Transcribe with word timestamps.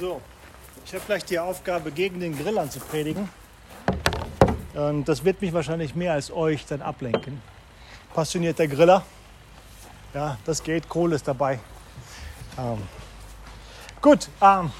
So, 0.00 0.18
ich 0.86 0.94
habe 0.94 1.04
gleich 1.04 1.26
die 1.26 1.38
Aufgabe, 1.38 1.92
gegen 1.92 2.20
den 2.20 2.34
Grill 2.34 2.56
anzupredigen. 2.56 3.28
Und 4.72 5.04
das 5.06 5.22
wird 5.26 5.42
mich 5.42 5.52
wahrscheinlich 5.52 5.94
mehr 5.94 6.14
als 6.14 6.30
euch 6.30 6.64
dann 6.64 6.80
ablenken. 6.80 7.42
Passionierter 8.14 8.66
Griller. 8.66 9.04
Ja, 10.14 10.38
das 10.46 10.62
geht, 10.62 10.88
Kohle 10.88 11.16
ist 11.16 11.28
dabei. 11.28 11.60
Ähm, 12.58 12.78
gut, 14.00 14.30
ähm, 14.40 14.72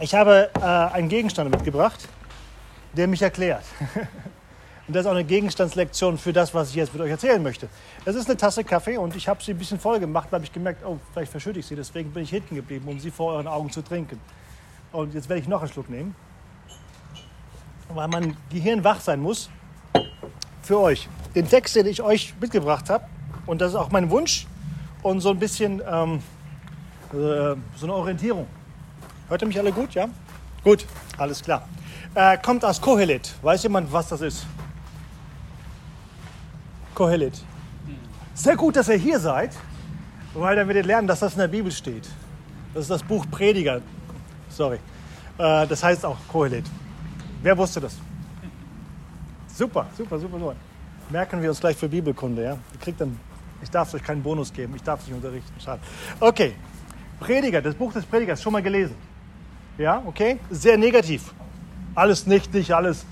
ich 0.00 0.14
habe 0.14 0.50
äh, 0.54 0.60
einen 0.60 1.08
Gegenstand 1.08 1.50
mitgebracht, 1.50 2.06
der 2.92 3.08
mich 3.08 3.22
erklärt. 3.22 3.64
Und 4.90 4.94
das 4.94 5.02
ist 5.02 5.06
auch 5.06 5.14
eine 5.14 5.22
Gegenstandslektion 5.22 6.18
für 6.18 6.32
das, 6.32 6.52
was 6.52 6.70
ich 6.70 6.74
jetzt 6.74 6.92
mit 6.92 7.00
euch 7.00 7.12
erzählen 7.12 7.40
möchte. 7.40 7.68
Es 8.04 8.16
ist 8.16 8.28
eine 8.28 8.36
Tasse 8.36 8.64
Kaffee 8.64 8.96
und 8.96 9.14
ich 9.14 9.28
habe 9.28 9.40
sie 9.40 9.52
ein 9.52 9.56
bisschen 9.56 9.78
voll 9.78 10.00
gemacht, 10.00 10.26
da 10.32 10.34
habe 10.34 10.44
ich 10.44 10.52
gemerkt, 10.52 10.84
oh, 10.84 10.98
vielleicht 11.12 11.30
verschütte 11.30 11.60
ich 11.60 11.66
sie. 11.66 11.76
Deswegen 11.76 12.10
bin 12.10 12.24
ich 12.24 12.30
hinten 12.30 12.56
geblieben, 12.56 12.88
um 12.88 12.98
sie 12.98 13.12
vor 13.12 13.34
euren 13.34 13.46
Augen 13.46 13.70
zu 13.70 13.82
trinken. 13.82 14.18
Und 14.90 15.14
jetzt 15.14 15.28
werde 15.28 15.42
ich 15.42 15.46
noch 15.46 15.60
einen 15.60 15.70
Schluck 15.70 15.88
nehmen, 15.88 16.16
weil 17.94 18.08
mein 18.08 18.36
Gehirn 18.50 18.82
wach 18.82 19.00
sein 19.00 19.20
muss 19.20 19.48
für 20.60 20.80
euch. 20.80 21.08
Den 21.36 21.48
Text, 21.48 21.76
den 21.76 21.86
ich 21.86 22.02
euch 22.02 22.34
mitgebracht 22.40 22.90
habe, 22.90 23.04
und 23.46 23.60
das 23.60 23.70
ist 23.70 23.76
auch 23.76 23.92
mein 23.92 24.10
Wunsch 24.10 24.48
und 25.04 25.20
so 25.20 25.30
ein 25.30 25.38
bisschen 25.38 25.80
ähm, 25.88 26.16
äh, 27.12 27.14
so 27.14 27.84
eine 27.84 27.94
Orientierung. 27.94 28.48
Hört 29.28 29.40
ihr 29.40 29.46
mich 29.46 29.58
alle 29.60 29.70
gut? 29.70 29.94
Ja? 29.94 30.08
Gut, 30.64 30.84
alles 31.16 31.44
klar. 31.44 31.68
Äh, 32.16 32.38
kommt 32.38 32.64
aus 32.64 32.80
Kohelet. 32.80 33.32
Weiß 33.40 33.62
jemand, 33.62 33.92
was 33.92 34.08
das 34.08 34.20
ist? 34.20 34.46
Kohelet. 37.00 37.32
Sehr 38.34 38.56
gut, 38.56 38.76
dass 38.76 38.90
ihr 38.90 38.96
hier 38.96 39.18
seid, 39.18 39.56
weil 40.34 40.54
dann 40.54 40.68
werdet 40.68 40.84
ihr 40.84 40.86
lernen, 40.86 41.08
dass 41.08 41.20
das 41.20 41.32
in 41.32 41.38
der 41.38 41.48
Bibel 41.48 41.72
steht. 41.72 42.06
Das 42.74 42.82
ist 42.82 42.90
das 42.90 43.02
Buch 43.02 43.24
Prediger. 43.30 43.80
Sorry. 44.50 44.76
Äh, 45.38 45.66
das 45.66 45.82
heißt 45.82 46.04
auch 46.04 46.18
Kohelet. 46.28 46.66
Wer 47.42 47.56
wusste 47.56 47.80
das? 47.80 47.96
Super, 49.46 49.86
super, 49.96 50.18
super, 50.18 50.38
super. 50.38 50.54
Merken 51.08 51.40
wir 51.40 51.48
uns 51.48 51.58
gleich 51.58 51.74
für 51.74 51.88
Bibelkunde, 51.88 52.44
ja? 52.44 52.58
Ihr 52.70 52.78
kriegt 52.78 53.00
dann, 53.00 53.18
ich 53.62 53.70
darf 53.70 53.94
euch 53.94 54.04
keinen 54.04 54.22
Bonus 54.22 54.52
geben, 54.52 54.74
ich 54.76 54.82
darf 54.82 55.00
es 55.00 55.06
nicht 55.06 55.16
unterrichten. 55.16 55.58
Schade. 55.58 55.80
Okay, 56.20 56.52
Prediger, 57.18 57.62
das 57.62 57.74
Buch 57.74 57.94
des 57.94 58.04
Predigers, 58.04 58.42
schon 58.42 58.52
mal 58.52 58.62
gelesen. 58.62 58.94
Ja, 59.78 60.02
okay? 60.04 60.38
Sehr 60.50 60.76
negativ. 60.76 61.32
Alles 61.94 62.26
nichtig, 62.26 62.74
alles 62.74 63.06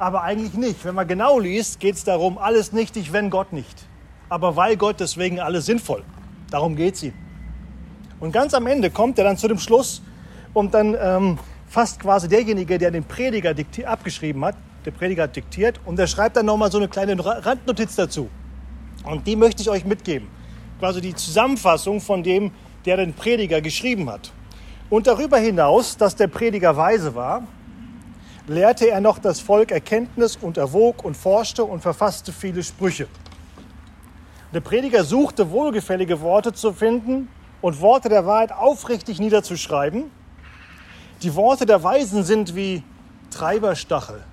aber 0.00 0.22
eigentlich 0.22 0.54
nicht. 0.54 0.84
Wenn 0.84 0.94
man 0.94 1.06
genau 1.06 1.38
liest, 1.38 1.78
geht 1.78 1.94
es 1.94 2.04
darum, 2.04 2.38
alles 2.38 2.72
nichtig, 2.72 3.12
wenn 3.12 3.28
Gott 3.28 3.52
nicht. 3.52 3.86
Aber 4.30 4.56
weil 4.56 4.76
Gott, 4.76 4.98
deswegen 4.98 5.40
alles 5.40 5.66
sinnvoll. 5.66 6.02
Darum 6.50 6.74
geht 6.74 6.94
es 6.94 7.02
ihm. 7.02 7.12
Und 8.18 8.32
ganz 8.32 8.54
am 8.54 8.66
Ende 8.66 8.90
kommt 8.90 9.18
er 9.18 9.24
dann 9.24 9.36
zu 9.36 9.46
dem 9.46 9.58
Schluss 9.58 10.02
und 10.54 10.72
dann 10.72 10.96
ähm, 10.98 11.38
fast 11.68 12.00
quasi 12.00 12.28
derjenige, 12.28 12.78
der 12.78 12.90
den 12.90 13.04
Prediger 13.04 13.54
abgeschrieben 13.84 14.42
hat, 14.44 14.56
der 14.86 14.90
Prediger 14.90 15.24
hat 15.24 15.36
diktiert 15.36 15.78
und 15.84 15.98
der 15.98 16.06
schreibt 16.06 16.36
dann 16.36 16.46
nochmal 16.46 16.72
so 16.72 16.78
eine 16.78 16.88
kleine 16.88 17.14
Randnotiz 17.22 17.94
dazu. 17.94 18.30
Und 19.04 19.26
die 19.26 19.36
möchte 19.36 19.60
ich 19.60 19.68
euch 19.68 19.84
mitgeben. 19.84 20.28
Quasi 20.78 21.02
die 21.02 21.14
Zusammenfassung 21.14 22.00
von 22.00 22.22
dem, 22.22 22.52
der 22.86 22.96
den 22.96 23.12
Prediger 23.12 23.60
geschrieben 23.60 24.08
hat. 24.08 24.32
Und 24.88 25.06
darüber 25.06 25.36
hinaus, 25.36 25.98
dass 25.98 26.16
der 26.16 26.28
Prediger 26.28 26.74
weise 26.74 27.14
war, 27.14 27.42
lehrte 28.50 28.90
er 28.90 29.00
noch 29.00 29.20
das 29.20 29.38
Volk 29.38 29.70
Erkenntnis 29.70 30.36
und 30.36 30.56
erwog 30.56 31.04
und 31.04 31.16
forschte 31.16 31.62
und 31.62 31.82
verfasste 31.82 32.32
viele 32.32 32.64
Sprüche. 32.64 33.06
Der 34.52 34.60
Prediger 34.60 35.04
suchte 35.04 35.52
wohlgefällige 35.52 36.20
Worte 36.20 36.52
zu 36.52 36.72
finden 36.72 37.28
und 37.60 37.80
Worte 37.80 38.08
der 38.08 38.26
Wahrheit 38.26 38.50
aufrichtig 38.50 39.20
niederzuschreiben. 39.20 40.10
Die 41.22 41.34
Worte 41.36 41.64
der 41.64 41.84
Weisen 41.84 42.24
sind 42.24 42.56
wie 42.56 42.82
Treiberstachel 43.30 44.24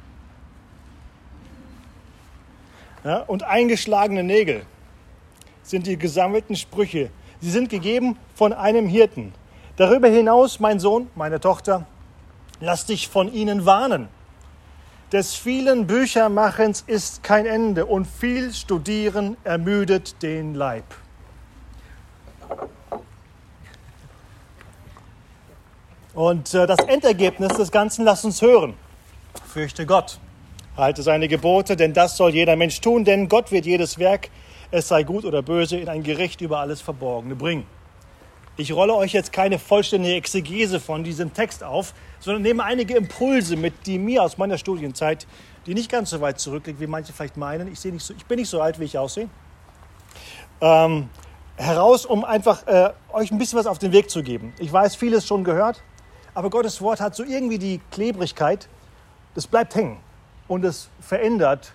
ja, 3.03 3.19
und 3.19 3.43
eingeschlagene 3.43 4.23
Nägel 4.23 4.65
sind 5.61 5.85
die 5.85 5.97
gesammelten 5.97 6.55
Sprüche. 6.55 7.11
Sie 7.39 7.51
sind 7.51 7.69
gegeben 7.69 8.17
von 8.33 8.51
einem 8.51 8.87
Hirten. 8.87 9.31
Darüber 9.75 10.07
hinaus, 10.07 10.59
mein 10.59 10.79
Sohn, 10.79 11.07
meine 11.13 11.39
Tochter, 11.39 11.85
Lass 12.59 12.85
dich 12.85 13.07
von 13.07 13.31
ihnen 13.31 13.65
warnen. 13.65 14.07
Des 15.11 15.35
vielen 15.35 15.87
Büchermachens 15.87 16.83
ist 16.85 17.23
kein 17.23 17.45
Ende 17.45 17.85
und 17.85 18.05
viel 18.05 18.53
Studieren 18.53 19.37
ermüdet 19.43 20.21
den 20.21 20.53
Leib. 20.53 20.83
Und 26.13 26.53
äh, 26.55 26.65
das 26.65 26.79
Endergebnis 26.79 27.55
des 27.55 27.71
Ganzen 27.71 28.03
lass 28.03 28.25
uns 28.25 28.41
hören. 28.41 28.73
Fürchte 29.45 29.85
Gott, 29.85 30.19
halte 30.75 31.03
seine 31.03 31.27
Gebote, 31.27 31.77
denn 31.77 31.93
das 31.93 32.17
soll 32.17 32.33
jeder 32.33 32.55
Mensch 32.55 32.81
tun, 32.81 33.05
denn 33.05 33.29
Gott 33.29 33.51
wird 33.51 33.67
jedes 33.67 33.99
Werk, 33.99 34.29
es 34.71 34.87
sei 34.87 35.03
gut 35.03 35.25
oder 35.25 35.43
böse, 35.43 35.77
in 35.77 35.87
ein 35.87 36.01
Gericht 36.01 36.41
über 36.41 36.59
alles 36.59 36.81
Verborgene 36.81 37.35
bringen. 37.35 37.65
Ich 38.59 38.73
rolle 38.73 38.95
euch 38.95 39.13
jetzt 39.13 39.31
keine 39.31 39.59
vollständige 39.59 40.15
Exegese 40.15 40.79
von 40.79 41.03
diesem 41.03 41.31
Text 41.31 41.63
auf, 41.63 41.93
sondern 42.19 42.41
nehme 42.41 42.63
einige 42.63 42.95
Impulse 42.95 43.55
mit, 43.55 43.85
die 43.85 43.99
mir 43.99 44.23
aus 44.23 44.39
meiner 44.39 44.57
Studienzeit, 44.57 45.27
die 45.67 45.75
nicht 45.75 45.91
ganz 45.91 46.09
so 46.09 46.21
weit 46.21 46.39
zurückliegt, 46.39 46.79
wie 46.79 46.87
manche 46.87 47.13
vielleicht 47.13 47.37
meinen, 47.37 47.71
ich, 47.71 47.85
nicht 47.85 48.03
so, 48.03 48.15
ich 48.15 48.25
bin 48.25 48.39
nicht 48.39 48.49
so 48.49 48.59
alt, 48.59 48.79
wie 48.79 48.85
ich 48.85 48.97
aussehe, 48.97 49.29
ähm, 50.59 51.07
heraus, 51.55 52.07
um 52.07 52.25
einfach 52.25 52.65
äh, 52.65 52.93
euch 53.13 53.29
ein 53.29 53.37
bisschen 53.37 53.59
was 53.59 53.67
auf 53.67 53.77
den 53.77 53.91
Weg 53.91 54.09
zu 54.09 54.23
geben. 54.23 54.51
Ich 54.57 54.73
weiß, 54.73 54.95
vieles 54.95 55.27
schon 55.27 55.43
gehört, 55.43 55.83
aber 56.33 56.49
Gottes 56.49 56.81
Wort 56.81 56.99
hat 56.99 57.15
so 57.15 57.23
irgendwie 57.23 57.59
die 57.59 57.79
Klebrigkeit, 57.91 58.69
das 59.35 59.45
bleibt 59.45 59.75
hängen 59.75 59.97
und 60.47 60.65
es 60.65 60.89
verändert 60.99 61.73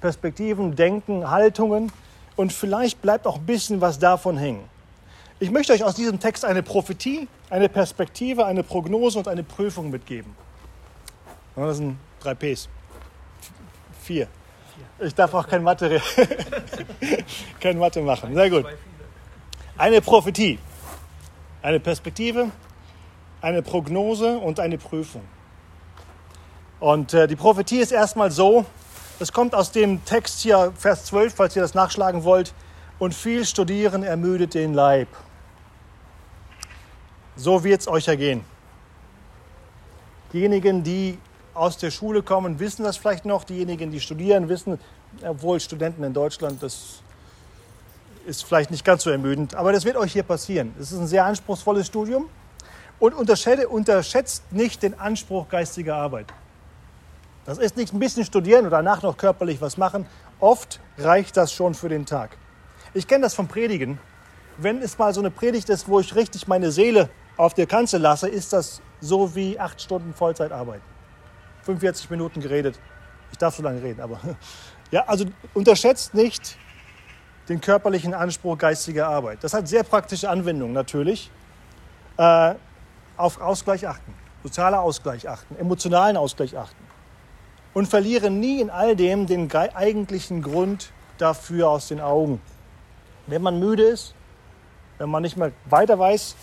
Perspektiven, 0.00 0.76
Denken, 0.76 1.30
Haltungen 1.30 1.92
und 2.36 2.54
vielleicht 2.54 3.02
bleibt 3.02 3.26
auch 3.26 3.36
ein 3.36 3.44
bisschen 3.44 3.82
was 3.82 3.98
davon 3.98 4.38
hängen. 4.38 4.71
Ich 5.42 5.50
möchte 5.50 5.72
euch 5.72 5.82
aus 5.82 5.96
diesem 5.96 6.20
Text 6.20 6.44
eine 6.44 6.62
Prophetie, 6.62 7.26
eine 7.50 7.68
Perspektive, 7.68 8.46
eine 8.46 8.62
Prognose 8.62 9.18
und 9.18 9.26
eine 9.26 9.42
Prüfung 9.42 9.90
mitgeben. 9.90 10.36
Das 11.56 11.78
sind 11.78 11.98
drei 12.20 12.34
Ps. 12.34 12.68
Vier. 14.00 14.28
Ich 15.00 15.12
darf 15.16 15.34
auch 15.34 15.48
kein 15.48 15.64
Mathe, 15.64 16.00
kein 17.60 17.76
Mathe 17.76 18.02
machen. 18.02 18.32
Sehr 18.36 18.50
gut. 18.50 18.66
Eine 19.76 20.00
Prophetie, 20.00 20.60
eine 21.60 21.80
Perspektive, 21.80 22.52
eine 23.40 23.62
Prognose 23.62 24.38
und 24.38 24.60
eine 24.60 24.78
Prüfung. 24.78 25.22
Und 26.78 27.14
äh, 27.14 27.26
die 27.26 27.34
Prophetie 27.34 27.80
ist 27.80 27.90
erstmal 27.90 28.30
so, 28.30 28.64
es 29.18 29.32
kommt 29.32 29.56
aus 29.56 29.72
dem 29.72 30.04
Text 30.04 30.38
hier, 30.38 30.72
Vers 30.78 31.06
12, 31.06 31.34
falls 31.34 31.56
ihr 31.56 31.62
das 31.62 31.74
nachschlagen 31.74 32.22
wollt, 32.22 32.54
und 33.00 33.12
viel 33.12 33.44
Studieren 33.44 34.04
ermüdet 34.04 34.54
den 34.54 34.72
Leib. 34.72 35.08
So 37.36 37.64
wird 37.64 37.80
es 37.80 37.88
euch 37.88 38.08
ergehen. 38.08 38.44
Diejenigen, 40.32 40.82
die 40.82 41.18
aus 41.54 41.76
der 41.76 41.90
Schule 41.90 42.22
kommen, 42.22 42.58
wissen 42.58 42.84
das 42.84 42.96
vielleicht 42.96 43.24
noch. 43.24 43.44
Diejenigen, 43.44 43.90
die 43.90 44.00
studieren, 44.00 44.48
wissen, 44.48 44.78
obwohl 45.22 45.60
Studenten 45.60 46.02
in 46.04 46.14
Deutschland, 46.14 46.62
das 46.62 47.02
ist 48.26 48.44
vielleicht 48.44 48.70
nicht 48.70 48.84
ganz 48.84 49.02
so 49.02 49.10
ermüdend. 49.10 49.54
Aber 49.54 49.72
das 49.72 49.84
wird 49.84 49.96
euch 49.96 50.12
hier 50.12 50.22
passieren. 50.22 50.74
Es 50.80 50.92
ist 50.92 50.98
ein 50.98 51.06
sehr 51.06 51.24
anspruchsvolles 51.24 51.86
Studium. 51.86 52.28
Und 52.98 53.14
unterschätzt 53.14 54.52
nicht 54.52 54.82
den 54.82 54.98
Anspruch 54.98 55.48
geistiger 55.48 55.96
Arbeit. 55.96 56.26
Das 57.44 57.58
ist 57.58 57.76
nicht 57.76 57.92
ein 57.92 57.98
bisschen 57.98 58.24
studieren 58.24 58.64
und 58.64 58.70
danach 58.70 59.02
noch 59.02 59.16
körperlich 59.16 59.60
was 59.60 59.76
machen. 59.76 60.06
Oft 60.38 60.78
reicht 60.98 61.36
das 61.36 61.52
schon 61.52 61.74
für 61.74 61.88
den 61.88 62.06
Tag. 62.06 62.36
Ich 62.94 63.08
kenne 63.08 63.22
das 63.22 63.34
vom 63.34 63.48
Predigen. 63.48 63.98
Wenn 64.56 64.80
es 64.80 64.98
mal 64.98 65.12
so 65.12 65.20
eine 65.20 65.32
Predigt 65.32 65.68
ist, 65.68 65.88
wo 65.88 65.98
ich 65.98 66.14
richtig 66.14 66.46
meine 66.46 66.70
Seele 66.70 67.08
auf 67.36 67.54
der 67.54 67.66
Kanzel 67.66 68.00
lasse, 68.00 68.28
ist 68.28 68.52
das 68.52 68.80
so 69.00 69.34
wie 69.34 69.58
acht 69.58 69.80
Stunden 69.80 70.14
Vollzeitarbeit. 70.14 70.80
45 71.62 72.10
Minuten 72.10 72.40
geredet. 72.40 72.78
Ich 73.30 73.38
darf 73.38 73.56
so 73.56 73.62
lange 73.62 73.82
reden, 73.82 74.00
aber 74.00 74.20
ja, 74.90 75.04
also 75.06 75.24
unterschätzt 75.54 76.14
nicht 76.14 76.56
den 77.48 77.60
körperlichen 77.60 78.14
Anspruch 78.14 78.58
geistiger 78.58 79.08
Arbeit. 79.08 79.42
Das 79.42 79.54
hat 79.54 79.68
sehr 79.68 79.82
praktische 79.82 80.28
Anwendungen 80.28 80.72
natürlich. 80.72 81.30
Äh, 82.16 82.54
auf 83.16 83.40
Ausgleich 83.40 83.86
achten, 83.86 84.14
sozialer 84.42 84.80
Ausgleich 84.80 85.28
achten, 85.28 85.56
emotionalen 85.56 86.16
Ausgleich 86.16 86.56
achten. 86.56 86.82
Und 87.74 87.86
verliere 87.88 88.30
nie 88.30 88.60
in 88.60 88.70
all 88.70 88.96
dem 88.96 89.26
den 89.26 89.50
eigentlichen 89.52 90.42
Grund 90.42 90.92
dafür 91.18 91.70
aus 91.70 91.88
den 91.88 92.00
Augen. 92.00 92.40
Wenn 93.26 93.42
man 93.42 93.58
müde 93.58 93.84
ist, 93.84 94.14
wenn 94.98 95.08
man 95.08 95.22
nicht 95.22 95.36
mehr 95.36 95.52
weiter 95.66 95.98
weiß, 95.98 96.36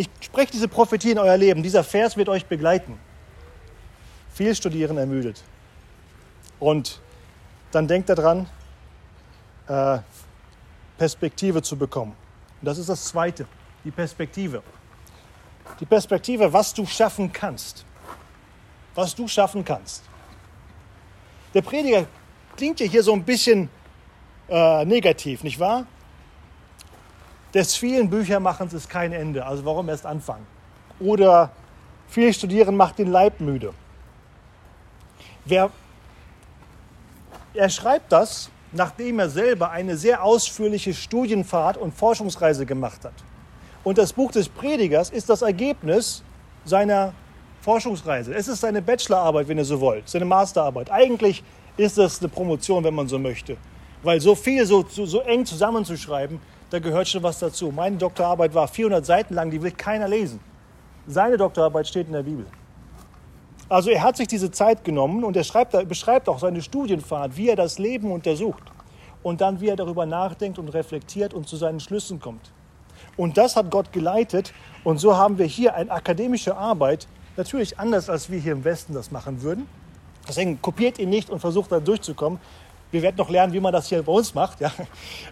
ich 0.00 0.08
spreche 0.20 0.52
diese 0.52 0.66
Prophetie 0.66 1.10
in 1.10 1.18
euer 1.18 1.36
Leben. 1.36 1.62
Dieser 1.62 1.84
Vers 1.84 2.16
wird 2.16 2.30
euch 2.30 2.46
begleiten. 2.46 2.98
Viel 4.32 4.54
studieren 4.54 4.96
ermüdet. 4.96 5.42
Und 6.58 7.00
dann 7.70 7.86
denkt 7.86 8.08
daran, 8.08 8.48
äh, 9.68 9.98
Perspektive 10.96 11.60
zu 11.60 11.76
bekommen. 11.76 12.16
Und 12.60 12.66
das 12.66 12.78
ist 12.78 12.88
das 12.88 13.04
Zweite, 13.04 13.46
die 13.84 13.90
Perspektive. 13.90 14.62
Die 15.78 15.84
Perspektive, 15.84 16.50
was 16.50 16.72
du 16.72 16.86
schaffen 16.86 17.30
kannst. 17.30 17.84
Was 18.94 19.14
du 19.14 19.28
schaffen 19.28 19.62
kannst. 19.62 20.02
Der 21.52 21.60
Prediger 21.60 22.06
klingt 22.56 22.80
ja 22.80 22.86
hier 22.86 23.02
so 23.02 23.12
ein 23.12 23.22
bisschen 23.22 23.68
äh, 24.48 24.84
negativ, 24.86 25.42
nicht 25.42 25.60
wahr? 25.60 25.86
Des 27.54 27.74
vielen 27.74 28.08
Büchermachens 28.08 28.72
ist 28.72 28.88
kein 28.88 29.12
Ende, 29.12 29.44
also 29.44 29.64
warum 29.64 29.88
erst 29.88 30.06
anfangen? 30.06 30.46
Oder 31.00 31.50
viel 32.08 32.32
Studieren 32.32 32.76
macht 32.76 32.98
den 32.98 33.10
Leib 33.10 33.40
müde. 33.40 33.72
Wer, 35.44 35.70
er 37.54 37.68
schreibt 37.68 38.12
das, 38.12 38.50
nachdem 38.72 39.18
er 39.18 39.30
selber 39.30 39.70
eine 39.70 39.96
sehr 39.96 40.22
ausführliche 40.22 40.94
Studienfahrt 40.94 41.76
und 41.76 41.92
Forschungsreise 41.92 42.66
gemacht 42.66 43.04
hat. 43.04 43.14
Und 43.82 43.98
das 43.98 44.12
Buch 44.12 44.30
des 44.30 44.48
Predigers 44.48 45.10
ist 45.10 45.28
das 45.28 45.42
Ergebnis 45.42 46.22
seiner 46.64 47.12
Forschungsreise. 47.62 48.34
Es 48.34 48.48
ist 48.48 48.60
seine 48.60 48.82
Bachelorarbeit, 48.82 49.48
wenn 49.48 49.58
ihr 49.58 49.64
so 49.64 49.80
wollt, 49.80 50.08
seine 50.08 50.24
Masterarbeit. 50.24 50.90
Eigentlich 50.90 51.42
ist 51.76 51.98
das 51.98 52.20
eine 52.20 52.28
Promotion, 52.28 52.84
wenn 52.84 52.94
man 52.94 53.08
so 53.08 53.18
möchte. 53.18 53.56
Weil 54.02 54.20
so 54.20 54.34
viel, 54.34 54.64
so, 54.66 54.84
so, 54.88 55.04
so 55.06 55.20
eng 55.20 55.44
zusammenzuschreiben, 55.44 56.40
da 56.70 56.78
gehört 56.78 57.08
schon 57.08 57.22
was 57.22 57.38
dazu. 57.38 57.70
Meine 57.70 57.96
Doktorarbeit 57.96 58.54
war 58.54 58.68
400 58.68 59.04
Seiten 59.04 59.34
lang, 59.34 59.50
die 59.50 59.60
will 59.60 59.72
keiner 59.72 60.08
lesen. 60.08 60.40
Seine 61.06 61.36
Doktorarbeit 61.36 61.88
steht 61.88 62.06
in 62.06 62.12
der 62.12 62.22
Bibel. 62.22 62.46
Also 63.68 63.90
er 63.90 64.02
hat 64.02 64.16
sich 64.16 64.28
diese 64.28 64.50
Zeit 64.50 64.84
genommen 64.84 65.22
und 65.22 65.36
er 65.36 65.44
schreibt, 65.44 65.88
beschreibt 65.88 66.28
auch 66.28 66.38
seine 66.38 66.62
Studienfahrt, 66.62 67.36
wie 67.36 67.48
er 67.48 67.56
das 67.56 67.78
Leben 67.78 68.10
untersucht 68.10 68.62
und 69.22 69.40
dann 69.40 69.60
wie 69.60 69.68
er 69.68 69.76
darüber 69.76 70.06
nachdenkt 70.06 70.58
und 70.58 70.68
reflektiert 70.70 71.34
und 71.34 71.48
zu 71.48 71.56
seinen 71.56 71.80
Schlüssen 71.80 72.20
kommt. 72.20 72.50
Und 73.16 73.36
das 73.36 73.56
hat 73.56 73.70
Gott 73.70 73.92
geleitet 73.92 74.52
und 74.82 74.98
so 74.98 75.16
haben 75.16 75.38
wir 75.38 75.46
hier 75.46 75.74
eine 75.74 75.90
akademische 75.90 76.56
Arbeit, 76.56 77.06
natürlich 77.36 77.78
anders 77.78 78.10
als 78.10 78.30
wir 78.30 78.38
hier 78.38 78.52
im 78.52 78.64
Westen 78.64 78.94
das 78.94 79.10
machen 79.10 79.42
würden. 79.42 79.68
Deswegen 80.28 80.60
kopiert 80.60 80.98
ihn 80.98 81.10
nicht 81.10 81.30
und 81.30 81.40
versucht 81.40 81.72
da 81.72 81.80
durchzukommen. 81.80 82.40
Wir 82.90 83.02
werden 83.02 83.16
noch 83.16 83.30
lernen, 83.30 83.52
wie 83.52 83.60
man 83.60 83.72
das 83.72 83.88
hier 83.88 84.02
bei 84.02 84.12
uns 84.12 84.34
macht. 84.34 84.60
Ja. 84.60 84.72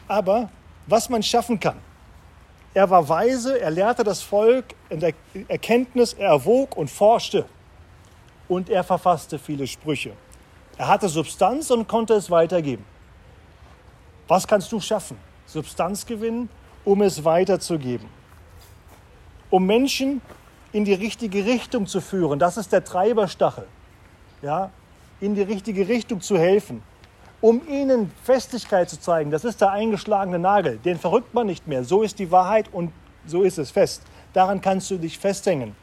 Aber 0.08 0.48
was 0.88 1.08
man 1.08 1.22
schaffen 1.22 1.60
kann. 1.60 1.76
Er 2.74 2.88
war 2.90 3.08
weise, 3.08 3.60
er 3.60 3.70
lehrte 3.70 4.04
das 4.04 4.22
Volk 4.22 4.64
in 4.88 5.00
der 5.00 5.12
Erkenntnis, 5.48 6.14
er 6.14 6.30
erwog 6.30 6.76
und 6.76 6.90
forschte 6.90 7.44
und 8.48 8.70
er 8.70 8.84
verfasste 8.84 9.38
viele 9.38 9.66
Sprüche. 9.66 10.12
Er 10.76 10.88
hatte 10.88 11.08
Substanz 11.08 11.70
und 11.70 11.88
konnte 11.88 12.14
es 12.14 12.30
weitergeben. 12.30 12.84
Was 14.28 14.46
kannst 14.46 14.70
du 14.72 14.80
schaffen? 14.80 15.18
Substanz 15.46 16.06
gewinnen, 16.06 16.48
um 16.84 17.02
es 17.02 17.24
weiterzugeben. 17.24 18.08
Um 19.50 19.66
Menschen 19.66 20.20
in 20.72 20.84
die 20.84 20.94
richtige 20.94 21.44
Richtung 21.44 21.86
zu 21.86 22.00
führen, 22.00 22.38
das 22.38 22.56
ist 22.56 22.72
der 22.72 22.84
Treiberstachel. 22.84 23.66
Ja, 24.42 24.70
in 25.20 25.34
die 25.34 25.42
richtige 25.42 25.88
Richtung 25.88 26.20
zu 26.20 26.38
helfen. 26.38 26.82
Um 27.40 27.62
ihnen 27.68 28.10
Festigkeit 28.24 28.90
zu 28.90 28.98
zeigen, 28.98 29.30
das 29.30 29.44
ist 29.44 29.60
der 29.60 29.70
eingeschlagene 29.70 30.40
Nagel, 30.40 30.78
den 30.78 30.98
verrückt 30.98 31.34
man 31.34 31.46
nicht 31.46 31.68
mehr. 31.68 31.84
So 31.84 32.02
ist 32.02 32.18
die 32.18 32.32
Wahrheit 32.32 32.66
und 32.72 32.92
so 33.26 33.42
ist 33.42 33.58
es 33.58 33.70
fest. 33.70 34.02
Daran 34.32 34.60
kannst 34.60 34.90
du 34.90 34.98
dich 34.98 35.18
festhängen. 35.18 35.76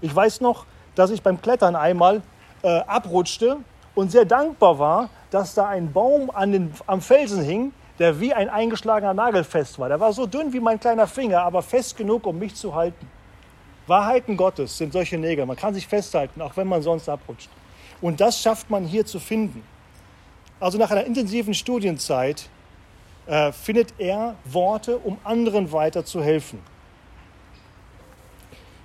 Ich 0.00 0.14
weiß 0.14 0.40
noch, 0.40 0.66
dass 0.94 1.10
ich 1.10 1.20
beim 1.22 1.40
Klettern 1.40 1.74
einmal 1.74 2.22
äh, 2.62 2.78
abrutschte 2.80 3.56
und 3.96 4.12
sehr 4.12 4.24
dankbar 4.24 4.78
war, 4.78 5.10
dass 5.30 5.54
da 5.54 5.66
ein 5.66 5.92
Baum 5.92 6.30
an 6.30 6.52
den, 6.52 6.72
am 6.86 7.00
Felsen 7.00 7.42
hing, 7.42 7.72
der 7.98 8.20
wie 8.20 8.32
ein 8.32 8.48
eingeschlagener 8.48 9.14
Nagel 9.14 9.42
fest 9.42 9.78
war. 9.80 9.88
Der 9.88 9.98
war 9.98 10.12
so 10.12 10.26
dünn 10.26 10.52
wie 10.52 10.60
mein 10.60 10.78
kleiner 10.78 11.08
Finger, 11.08 11.42
aber 11.42 11.62
fest 11.62 11.96
genug, 11.96 12.24
um 12.26 12.38
mich 12.38 12.54
zu 12.54 12.74
halten. 12.74 13.10
Wahrheiten 13.88 14.36
Gottes 14.36 14.78
sind 14.78 14.92
solche 14.92 15.18
Nägel. 15.18 15.44
Man 15.44 15.56
kann 15.56 15.74
sich 15.74 15.88
festhalten, 15.88 16.40
auch 16.40 16.56
wenn 16.56 16.68
man 16.68 16.82
sonst 16.82 17.08
abrutscht. 17.08 17.50
Und 18.00 18.20
das 18.20 18.40
schafft 18.40 18.70
man 18.70 18.84
hier 18.84 19.04
zu 19.04 19.18
finden. 19.18 19.64
Also 20.62 20.78
nach 20.78 20.92
einer 20.92 21.04
intensiven 21.04 21.54
Studienzeit 21.54 22.48
äh, 23.26 23.50
findet 23.50 23.94
er 23.98 24.36
Worte, 24.44 24.96
um 24.96 25.18
anderen 25.24 25.72
weiterzuhelfen. 25.72 26.60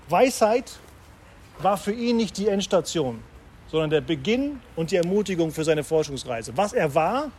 Weisheit 0.09 0.79
war 1.59 1.77
für 1.77 1.91
ihn 1.91 2.17
nicht 2.17 2.35
die 2.39 2.47
Endstation, 2.47 3.21
sondern 3.67 3.91
der 3.91 4.01
Beginn 4.01 4.59
und 4.75 4.89
die 4.89 4.95
Ermutigung 4.95 5.51
für 5.51 5.63
seine 5.63 5.83
Forschungsreise. 5.83 6.57
Was 6.57 6.73
er 6.73 6.95
war, 6.95 7.29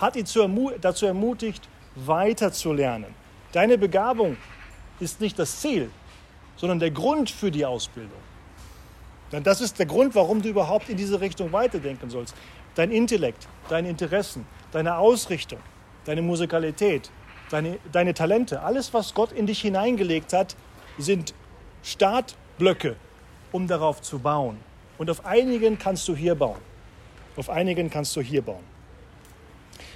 hat 0.00 0.16
ihn 0.16 0.24
dazu 0.80 1.04
ermutigt, 1.04 1.68
weiterzulernen. 1.94 3.14
Deine 3.52 3.76
Begabung 3.76 4.38
ist 5.00 5.20
nicht 5.20 5.38
das 5.38 5.60
Ziel, 5.60 5.90
sondern 6.56 6.78
der 6.78 6.92
Grund 6.92 7.30
für 7.30 7.50
die 7.50 7.66
Ausbildung. 7.66 8.22
Denn 9.32 9.42
das 9.42 9.60
ist 9.60 9.78
der 9.78 9.86
Grund, 9.86 10.14
warum 10.14 10.40
du 10.40 10.48
überhaupt 10.48 10.88
in 10.88 10.96
diese 10.96 11.20
Richtung 11.20 11.52
weiterdenken 11.52 12.08
sollst. 12.08 12.34
Dein 12.74 12.90
Intellekt, 12.90 13.48
deine 13.68 13.88
Interessen, 13.88 14.46
deine 14.72 14.96
Ausrichtung, 14.96 15.60
deine 16.04 16.22
Musikalität, 16.22 17.10
deine, 17.50 17.78
deine 17.90 18.14
Talente, 18.14 18.62
alles, 18.62 18.94
was 18.94 19.14
Gott 19.14 19.32
in 19.32 19.46
dich 19.46 19.60
hineingelegt 19.60 20.32
hat, 20.32 20.56
sind 20.98 21.34
Startblöcke 21.82 22.96
um 23.52 23.66
darauf 23.68 24.00
zu 24.02 24.18
bauen. 24.18 24.56
Und 24.98 25.10
auf 25.10 25.24
einigen 25.24 25.78
kannst 25.78 26.08
du 26.08 26.16
hier 26.16 26.34
bauen. 26.34 26.60
Auf 27.36 27.48
einigen 27.48 27.90
kannst 27.90 28.16
du 28.16 28.20
hier 28.20 28.42
bauen. 28.42 28.64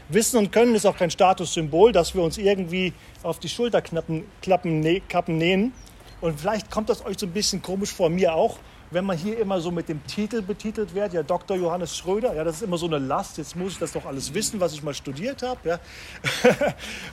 Wissen 0.08 0.36
und 0.38 0.52
Können 0.52 0.74
ist 0.74 0.86
auch 0.86 0.96
kein 0.96 1.10
Statussymbol, 1.10 1.90
dass 1.92 2.14
wir 2.14 2.22
uns 2.22 2.38
irgendwie 2.38 2.92
auf 3.22 3.40
die 3.40 3.48
Schulterklappen 3.48 4.24
Klappen, 4.40 5.08
Kappen 5.08 5.38
nähen. 5.38 5.72
Und 6.20 6.38
vielleicht 6.40 6.70
kommt 6.70 6.88
das 6.88 7.04
euch 7.04 7.18
so 7.18 7.26
ein 7.26 7.32
bisschen 7.32 7.60
komisch 7.60 7.92
vor, 7.92 8.08
mir 8.08 8.34
auch, 8.34 8.58
wenn 8.90 9.04
man 9.04 9.16
hier 9.16 9.38
immer 9.38 9.60
so 9.60 9.70
mit 9.70 9.88
dem 9.88 10.04
Titel 10.06 10.42
betitelt 10.42 10.94
wird, 10.94 11.12
ja, 11.12 11.22
Dr. 11.22 11.56
Johannes 11.56 11.96
Schröder, 11.96 12.34
ja, 12.34 12.44
das 12.44 12.56
ist 12.56 12.62
immer 12.62 12.78
so 12.78 12.86
eine 12.86 12.98
Last, 12.98 13.38
jetzt 13.38 13.56
muss 13.56 13.72
ich 13.72 13.78
das 13.78 13.92
doch 13.92 14.04
alles 14.04 14.32
wissen, 14.32 14.60
was 14.60 14.72
ich 14.72 14.82
mal 14.82 14.94
studiert 14.94 15.42
habe, 15.42 15.60
ja. 15.68 15.78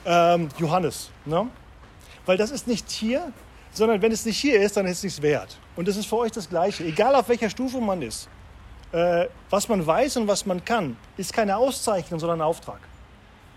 ähm, 0.34 0.48
Johannes, 0.58 1.10
ne? 1.24 1.48
Weil 2.26 2.36
das 2.36 2.50
ist 2.50 2.66
nicht 2.66 2.90
hier, 2.90 3.32
sondern 3.72 4.00
wenn 4.00 4.12
es 4.12 4.24
nicht 4.24 4.38
hier 4.38 4.60
ist, 4.60 4.76
dann 4.76 4.86
ist 4.86 4.98
es 4.98 5.04
nichts 5.04 5.22
wert. 5.22 5.58
Und 5.76 5.88
das 5.88 5.96
ist 5.96 6.06
für 6.06 6.16
euch 6.16 6.32
das 6.32 6.48
Gleiche. 6.48 6.84
Egal 6.84 7.14
auf 7.14 7.28
welcher 7.28 7.50
Stufe 7.50 7.80
man 7.80 8.00
ist, 8.02 8.28
äh, 8.92 9.26
was 9.50 9.68
man 9.68 9.84
weiß 9.84 10.16
und 10.18 10.28
was 10.28 10.46
man 10.46 10.64
kann, 10.64 10.96
ist 11.16 11.32
keine 11.32 11.56
Auszeichnung, 11.56 12.20
sondern 12.20 12.40
ein 12.40 12.46
Auftrag. 12.46 12.78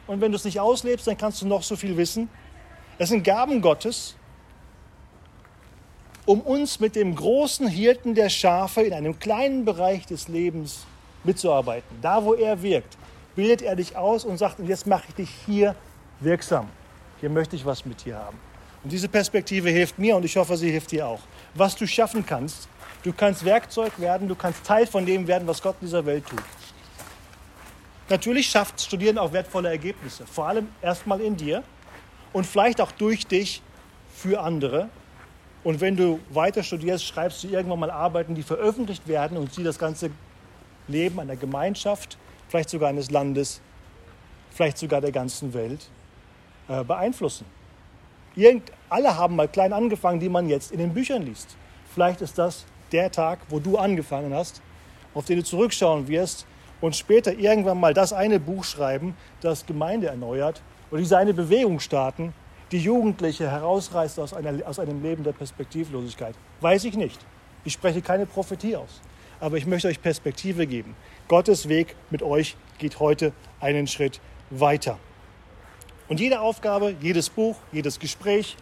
Und 0.07 0.19
wenn 0.21 0.31
du 0.31 0.37
es 0.37 0.43
nicht 0.43 0.59
auslebst, 0.59 1.05
dann 1.07 1.17
kannst 1.17 1.41
du 1.41 1.47
noch 1.47 1.61
so 1.61 1.75
viel 1.75 1.95
wissen. 1.95 2.29
Es 2.97 3.09
sind 3.09 3.23
Gaben 3.23 3.61
Gottes, 3.61 4.15
um 6.27 6.41
uns 6.41 6.81
mit 6.81 6.97
dem 6.97 7.15
großen 7.15 7.67
Hirten 7.69 8.13
der 8.13 8.27
Schafe 8.27 8.81
in 8.81 8.93
einem 8.93 9.17
kleinen 9.17 9.63
Bereich 9.63 10.05
des 10.05 10.27
Lebens 10.27 10.85
mitzuarbeiten. 11.23 11.97
Da, 12.01 12.23
wo 12.23 12.33
er 12.33 12.61
wirkt, 12.61 12.97
bildet 13.35 13.61
er 13.61 13.77
dich 13.77 13.95
aus 13.95 14.25
und 14.25 14.37
sagt, 14.37 14.59
und 14.59 14.67
jetzt 14.67 14.85
mache 14.85 15.05
ich 15.07 15.15
dich 15.15 15.29
hier 15.45 15.73
wirksam. 16.19 16.67
Hier 17.21 17.29
möchte 17.29 17.55
ich 17.55 17.65
was 17.65 17.85
mit 17.85 18.03
dir 18.03 18.17
haben. 18.17 18.37
Und 18.83 18.91
diese 18.91 19.07
Perspektive 19.07 19.69
hilft 19.69 19.97
mir 19.99 20.17
und 20.17 20.25
ich 20.25 20.35
hoffe, 20.35 20.57
sie 20.57 20.69
hilft 20.69 20.91
dir 20.91 21.07
auch. 21.07 21.21
Was 21.53 21.77
du 21.77 21.87
schaffen 21.87 22.25
kannst, 22.25 22.67
du 23.03 23.13
kannst 23.13 23.45
Werkzeug 23.45 23.97
werden, 23.97 24.27
du 24.27 24.35
kannst 24.35 24.65
Teil 24.65 24.85
von 24.85 25.05
dem 25.05 25.27
werden, 25.27 25.47
was 25.47 25.61
Gott 25.61 25.77
in 25.79 25.87
dieser 25.87 26.05
Welt 26.05 26.25
tut. 26.25 26.43
Natürlich 28.09 28.47
schafft 28.47 28.81
Studieren 28.81 29.17
auch 29.17 29.31
wertvolle 29.31 29.69
Ergebnisse, 29.69 30.27
vor 30.27 30.47
allem 30.47 30.67
erstmal 30.81 31.21
in 31.21 31.37
dir 31.37 31.63
und 32.33 32.45
vielleicht 32.45 32.81
auch 32.81 32.91
durch 32.91 33.25
dich 33.25 33.61
für 34.13 34.41
andere. 34.41 34.89
Und 35.67 35.81
wenn 35.81 35.97
du 35.97 36.21
weiter 36.29 36.63
studierst, 36.63 37.03
schreibst 37.03 37.43
du 37.43 37.49
irgendwann 37.49 37.79
mal 37.79 37.91
Arbeiten, 37.91 38.35
die 38.35 38.41
veröffentlicht 38.41 39.05
werden 39.05 39.37
und 39.37 39.53
sie 39.53 39.65
das 39.65 39.77
ganze 39.77 40.11
Leben 40.87 41.19
einer 41.19 41.35
Gemeinschaft, 41.35 42.17
vielleicht 42.47 42.69
sogar 42.69 42.87
eines 42.87 43.11
Landes, 43.11 43.59
vielleicht 44.49 44.77
sogar 44.77 45.01
der 45.01 45.11
ganzen 45.11 45.53
Welt 45.53 45.89
äh, 46.69 46.85
beeinflussen. 46.85 47.45
Irgend, 48.37 48.71
alle 48.87 49.17
haben 49.17 49.35
mal 49.35 49.49
klein 49.49 49.73
angefangen, 49.73 50.21
die 50.21 50.29
man 50.29 50.47
jetzt 50.47 50.71
in 50.71 50.77
den 50.77 50.93
Büchern 50.93 51.23
liest. 51.23 51.57
Vielleicht 51.93 52.21
ist 52.21 52.37
das 52.37 52.63
der 52.93 53.11
Tag, 53.11 53.39
wo 53.49 53.59
du 53.59 53.77
angefangen 53.77 54.33
hast, 54.33 54.61
auf 55.13 55.25
den 55.25 55.39
du 55.39 55.43
zurückschauen 55.43 56.07
wirst 56.07 56.45
und 56.79 56.95
später 56.95 57.33
irgendwann 57.33 57.77
mal 57.77 57.93
das 57.93 58.13
eine 58.13 58.39
Buch 58.39 58.63
schreiben, 58.63 59.17
das 59.41 59.65
Gemeinde 59.65 60.07
erneuert 60.07 60.61
oder 60.91 61.01
diese 61.01 61.17
eine 61.17 61.33
Bewegung 61.33 61.81
starten, 61.81 62.33
die 62.71 62.79
Jugendliche 62.79 63.49
herausreißt 63.49 64.19
aus, 64.19 64.33
einer, 64.33 64.65
aus 64.67 64.79
einem 64.79 65.01
Leben 65.01 65.23
der 65.23 65.31
Perspektivlosigkeit. 65.31 66.35
Weiß 66.61 66.83
ich 66.83 66.97
nicht. 66.97 67.19
Ich 67.63 67.73
spreche 67.73 68.01
keine 68.01 68.25
Prophetie 68.25 68.75
aus. 68.75 69.01
Aber 69.39 69.57
ich 69.57 69.65
möchte 69.65 69.87
euch 69.87 70.01
Perspektive 70.01 70.67
geben. 70.67 70.95
Gottes 71.27 71.69
Weg 71.69 71.95
mit 72.09 72.23
euch 72.23 72.57
geht 72.77 72.99
heute 72.99 73.33
einen 73.59 73.87
Schritt 73.87 74.19
weiter. 74.49 74.97
Und 76.07 76.19
jede 76.19 76.39
Aufgabe, 76.41 76.95
jedes 77.01 77.29
Buch, 77.29 77.55
jedes 77.71 77.99
Gespräch 77.99 78.55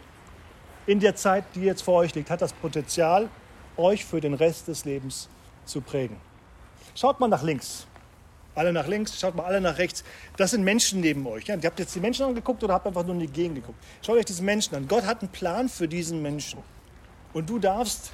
in 0.86 1.00
der 1.00 1.16
Zeit, 1.16 1.44
die 1.54 1.62
jetzt 1.62 1.82
vor 1.82 1.94
euch 1.94 2.14
liegt, 2.14 2.30
hat 2.30 2.42
das 2.42 2.52
Potenzial, 2.52 3.28
euch 3.76 4.04
für 4.04 4.20
den 4.20 4.34
Rest 4.34 4.68
des 4.68 4.84
Lebens 4.84 5.28
zu 5.64 5.80
prägen. 5.80 6.16
Schaut 6.94 7.20
mal 7.20 7.28
nach 7.28 7.42
links. 7.42 7.86
Alle 8.56 8.72
nach 8.72 8.86
links, 8.88 9.20
schaut 9.20 9.36
mal 9.36 9.44
alle 9.44 9.60
nach 9.60 9.78
rechts. 9.78 10.02
Das 10.36 10.50
sind 10.50 10.64
Menschen 10.64 11.00
neben 11.00 11.26
euch. 11.26 11.44
Ja, 11.44 11.54
ihr 11.54 11.66
habt 11.66 11.78
jetzt 11.78 11.94
die 11.94 12.00
Menschen 12.00 12.24
angeguckt 12.24 12.64
oder 12.64 12.74
habt 12.74 12.86
einfach 12.86 13.04
nur 13.04 13.14
in 13.14 13.20
die 13.20 13.28
Gegend 13.28 13.56
geguckt. 13.56 13.78
Schaut 14.04 14.16
euch 14.16 14.24
diese 14.24 14.42
Menschen 14.42 14.74
an. 14.74 14.88
Gott 14.88 15.04
hat 15.04 15.20
einen 15.20 15.30
Plan 15.30 15.68
für 15.68 15.86
diesen 15.86 16.22
Menschen. 16.22 16.58
Und 17.34 17.48
du 17.48 17.58
darfst 17.58 18.12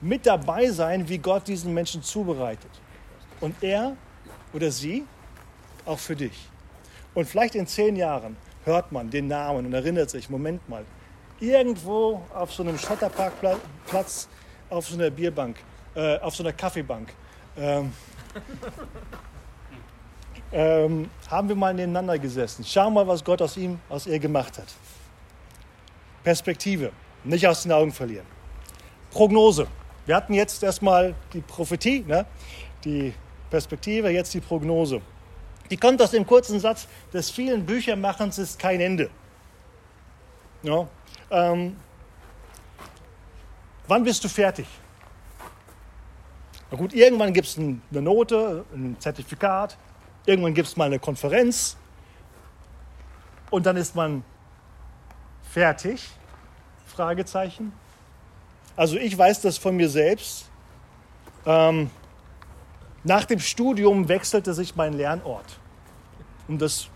mit 0.00 0.26
dabei 0.26 0.70
sein, 0.70 1.08
wie 1.08 1.18
Gott 1.18 1.46
diesen 1.46 1.72
Menschen 1.72 2.02
zubereitet. 2.02 2.70
Und 3.40 3.54
er 3.62 3.96
oder 4.52 4.70
sie 4.70 5.04
auch 5.84 5.98
für 5.98 6.16
dich. 6.16 6.48
Und 7.14 7.26
vielleicht 7.26 7.54
in 7.54 7.66
zehn 7.66 7.94
Jahren 7.96 8.36
hört 8.64 8.90
man 8.90 9.08
den 9.08 9.28
Namen 9.28 9.66
und 9.66 9.72
erinnert 9.72 10.10
sich, 10.10 10.28
Moment 10.28 10.68
mal, 10.68 10.84
irgendwo 11.38 12.22
auf 12.34 12.52
so 12.52 12.62
einem 12.62 12.78
Schotterparkplatz, 12.78 14.28
auf 14.68 14.88
so 14.88 14.94
einer 14.96 15.10
Bierbank, 15.10 15.56
äh, 15.94 16.18
auf 16.18 16.34
so 16.34 16.42
einer 16.42 16.52
Kaffeebank, 16.52 17.12
ähm, 17.56 17.92
ähm, 20.52 21.10
haben 21.30 21.48
wir 21.48 21.56
mal 21.56 21.74
nebeneinander 21.74 22.18
gesessen. 22.18 22.64
Schau 22.64 22.90
mal, 22.90 23.06
was 23.06 23.24
Gott 23.24 23.42
aus 23.42 23.56
ihm, 23.56 23.78
aus 23.88 24.06
ihr 24.06 24.18
gemacht 24.18 24.58
hat. 24.58 24.68
Perspektive, 26.22 26.92
nicht 27.24 27.46
aus 27.46 27.62
den 27.62 27.72
Augen 27.72 27.92
verlieren. 27.92 28.26
Prognose. 29.10 29.66
Wir 30.06 30.16
hatten 30.16 30.34
jetzt 30.34 30.62
erstmal 30.62 31.14
die 31.32 31.40
Prophetie, 31.40 32.04
ne? 32.06 32.26
die 32.84 33.12
Perspektive, 33.50 34.10
jetzt 34.10 34.32
die 34.34 34.40
Prognose. 34.40 35.00
Die 35.70 35.76
kommt 35.76 36.00
aus 36.00 36.12
dem 36.12 36.26
kurzen 36.26 36.60
Satz, 36.60 36.86
des 37.12 37.30
vielen 37.30 37.66
Büchermachens 37.66 38.38
ist 38.38 38.58
kein 38.58 38.80
Ende. 38.80 39.10
Ja, 40.62 40.86
ähm, 41.30 41.76
wann 43.88 44.04
bist 44.04 44.22
du 44.22 44.28
fertig? 44.28 44.66
Na 46.70 46.76
gut, 46.76 46.92
irgendwann 46.92 47.32
gibt 47.32 47.46
es 47.46 47.58
eine 47.58 48.02
Note, 48.02 48.64
ein 48.74 48.96
Zertifikat, 48.98 49.76
irgendwann 50.26 50.54
gibt 50.54 50.68
es 50.68 50.76
mal 50.76 50.84
eine 50.84 50.98
Konferenz 50.98 51.76
und 53.50 53.64
dann 53.64 53.76
ist 53.76 53.94
man 53.94 54.24
fertig? 55.50 56.10
Fragezeichen. 56.86 57.72
Also 58.76 58.96
ich 58.96 59.16
weiß 59.16 59.40
das 59.40 59.56
von 59.56 59.76
mir 59.76 59.88
selbst. 59.88 60.50
Ähm, 61.46 61.90
nach 63.04 63.24
dem 63.24 63.38
Studium 63.38 64.08
wechselte 64.08 64.52
sich 64.52 64.74
mein 64.76 64.92
Lernort. 64.92 65.58
Und 66.48 66.60
das 66.60 66.88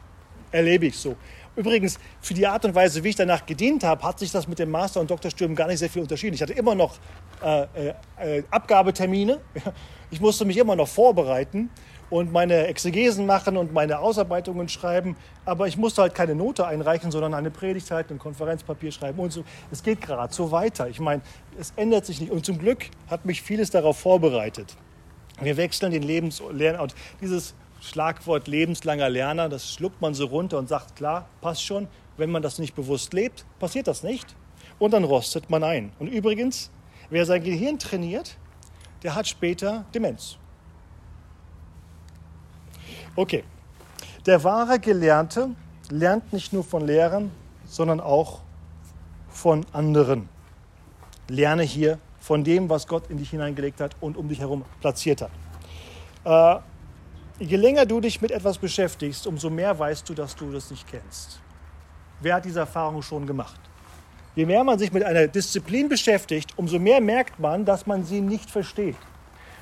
erlebe 0.51 0.87
ich 0.87 0.99
so. 0.99 1.17
Übrigens, 1.57 1.99
für 2.21 2.35
die 2.35 2.47
Art 2.47 2.65
und 2.65 2.75
Weise, 2.75 3.03
wie 3.05 3.11
ich 3.11 3.17
danach 3.17 3.45
gedient 3.47 3.85
habe, 3.85 4.03
hat 4.03 4.19
sich 4.19 4.31
das 4.31 4.47
mit 4.47 4.59
dem 4.59 4.71
Master- 4.71 5.01
und 5.01 5.11
Doktorstudium 5.11 5.55
gar 5.55 5.67
nicht 5.67 5.79
sehr 5.79 5.91
viel 5.91 6.03
unterschieden. 6.03 6.35
Ich 6.35 6.43
hatte 6.43 6.53
immer 6.53 6.75
noch 6.75 6.97
äh, 7.43 7.63
äh, 7.63 7.95
äh 8.39 8.45
Abgabetermine. 8.51 9.41
Ich 10.13 10.21
musste 10.21 10.45
mich 10.45 10.57
immer 10.57 10.75
noch 10.75 10.89
vorbereiten 10.89 11.71
und 12.11 12.33
meine 12.33 12.67
Exegesen 12.67 13.25
machen 13.25 13.57
und 13.57 13.73
meine 13.73 14.01
Ausarbeitungen 14.01 14.69
schreiben. 14.69 15.17
Aber 15.45 15.69
ich 15.69 15.77
musste 15.77 16.03
halt 16.03 16.15
keine 16.15 16.35
Note 16.35 16.67
einreichen, 16.67 17.11
sondern 17.11 17.35
eine 17.35 17.51
Predigt 17.51 17.91
halten, 17.91 18.15
ein 18.15 18.19
Konferenzpapier 18.19 18.93
schreiben 18.93 19.21
und 19.21 19.33
so. 19.33 19.45
Es 19.71 19.83
geht 19.83 20.01
gerade 20.01 20.35
so 20.35 20.51
weiter. 20.51 20.89
Ich 20.89 21.01
meine, 21.01 21.23
es 21.59 21.73
ändert 21.77 22.05
sich 22.05 22.21
nicht. 22.21 22.33
Und 22.33 22.45
zum 22.45 22.59
Glück 22.59 22.87
hat 23.09 23.25
mich 23.25 23.43
vieles 23.43 23.71
darauf 23.71 23.99
vorbereitet. 23.99 24.77
Wir 25.41 25.57
wechseln 25.57 25.93
den 25.93 26.03
Lebens 26.03 26.43
Lernort. 26.53 26.95
Dieses 27.21 27.55
Schlagwort 27.81 28.47
lebenslanger 28.47 29.09
Lerner, 29.09 29.49
das 29.49 29.73
schluckt 29.73 30.03
man 30.03 30.13
so 30.13 30.27
runter 30.27 30.59
und 30.59 30.69
sagt, 30.69 30.97
klar, 30.97 31.29
passt 31.41 31.65
schon. 31.65 31.89
Wenn 32.17 32.31
man 32.31 32.43
das 32.43 32.59
nicht 32.59 32.75
bewusst 32.75 33.15
lebt, 33.15 33.47
passiert 33.59 33.87
das 33.87 34.03
nicht. 34.03 34.37
Und 34.79 34.93
dann 34.93 35.05
rostet 35.05 35.49
man 35.49 35.63
ein. 35.63 35.93
Und 35.99 36.09
übrigens, 36.09 36.71
wer 37.09 37.25
sein 37.25 37.43
Gehirn 37.43 37.79
trainiert, 37.79 38.37
der 39.03 39.15
hat 39.15 39.29
später 39.29 39.87
Demenz. 39.95 40.40
Okay, 43.17 43.45
der 44.27 44.45
wahre 44.45 44.79
Gelernte 44.79 45.51
lernt 45.89 46.33
nicht 46.33 46.53
nur 46.53 46.63
von 46.65 46.87
Lehrern, 46.87 47.31
sondern 47.67 48.01
auch 48.01 48.41
von 49.29 49.67
anderen. 49.73 50.29
Lerne 51.29 51.63
hier 51.63 51.99
von 52.21 52.45
dem, 52.45 52.69
was 52.69 52.87
Gott 52.87 53.11
in 53.11 53.19
dich 53.19 53.31
hineingelegt 53.31 53.81
hat 53.81 53.97
und 54.01 54.17
um 54.17 54.29
dich 54.29 54.41
herum 54.41 54.65
platziert 54.81 55.23
hat. 55.23 56.61
Äh, 57.41 57.45
je 57.45 57.57
länger 57.57 57.87
du 57.87 58.01
dich 58.01 58.21
mit 58.21 58.31
etwas 58.31 58.59
beschäftigst, 58.59 59.27
umso 59.27 59.51
mehr 59.51 59.79
weißt 59.79 60.09
du, 60.09 60.15
dass 60.15 60.37
du 60.37 60.53
das 60.53 60.71
nicht 60.71 60.87
kennst. 60.87 61.41
Wer 62.21 62.35
hat 62.35 62.45
diese 62.45 62.61
Erfahrung 62.61 63.03
schon 63.03 63.27
gemacht? 63.27 63.59
Je 64.37 64.47
mehr 64.47 64.63
man 64.63 64.79
sich 64.79 64.93
mit 64.93 65.03
einer 65.03 65.27
Disziplin 65.27 65.89
beschäftigt, 65.89 66.53
umso 66.57 66.79
mehr 66.79 67.01
merkt 67.01 67.41
man, 67.41 67.65
dass 67.65 67.87
man 67.87 68.05
sie 68.05 68.21
nicht 68.21 68.51
versteht. 68.51 68.97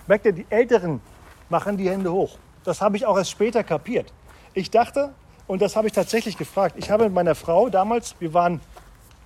Merkt 0.07 0.26
ihr, 0.26 0.33
die 0.33 0.47
Älteren 0.50 1.00
machen 1.49 1.76
die 1.76 1.88
Hände 1.88 2.12
hoch. 2.12 2.38
Das 2.68 2.82
habe 2.82 2.98
ich 2.98 3.06
auch 3.06 3.16
erst 3.16 3.30
später 3.30 3.64
kapiert. 3.64 4.12
Ich 4.52 4.70
dachte, 4.70 5.14
und 5.46 5.62
das 5.62 5.75
habe 5.75 5.87
ich 5.87 5.94
tatsächlich 5.94 6.37
gefragt, 6.37 6.75
ich 6.76 6.90
habe 6.90 7.04
mit 7.04 7.14
meiner 7.14 7.34
Frau 7.34 7.70
damals, 7.70 8.14
wir 8.20 8.34
waren, 8.34 8.60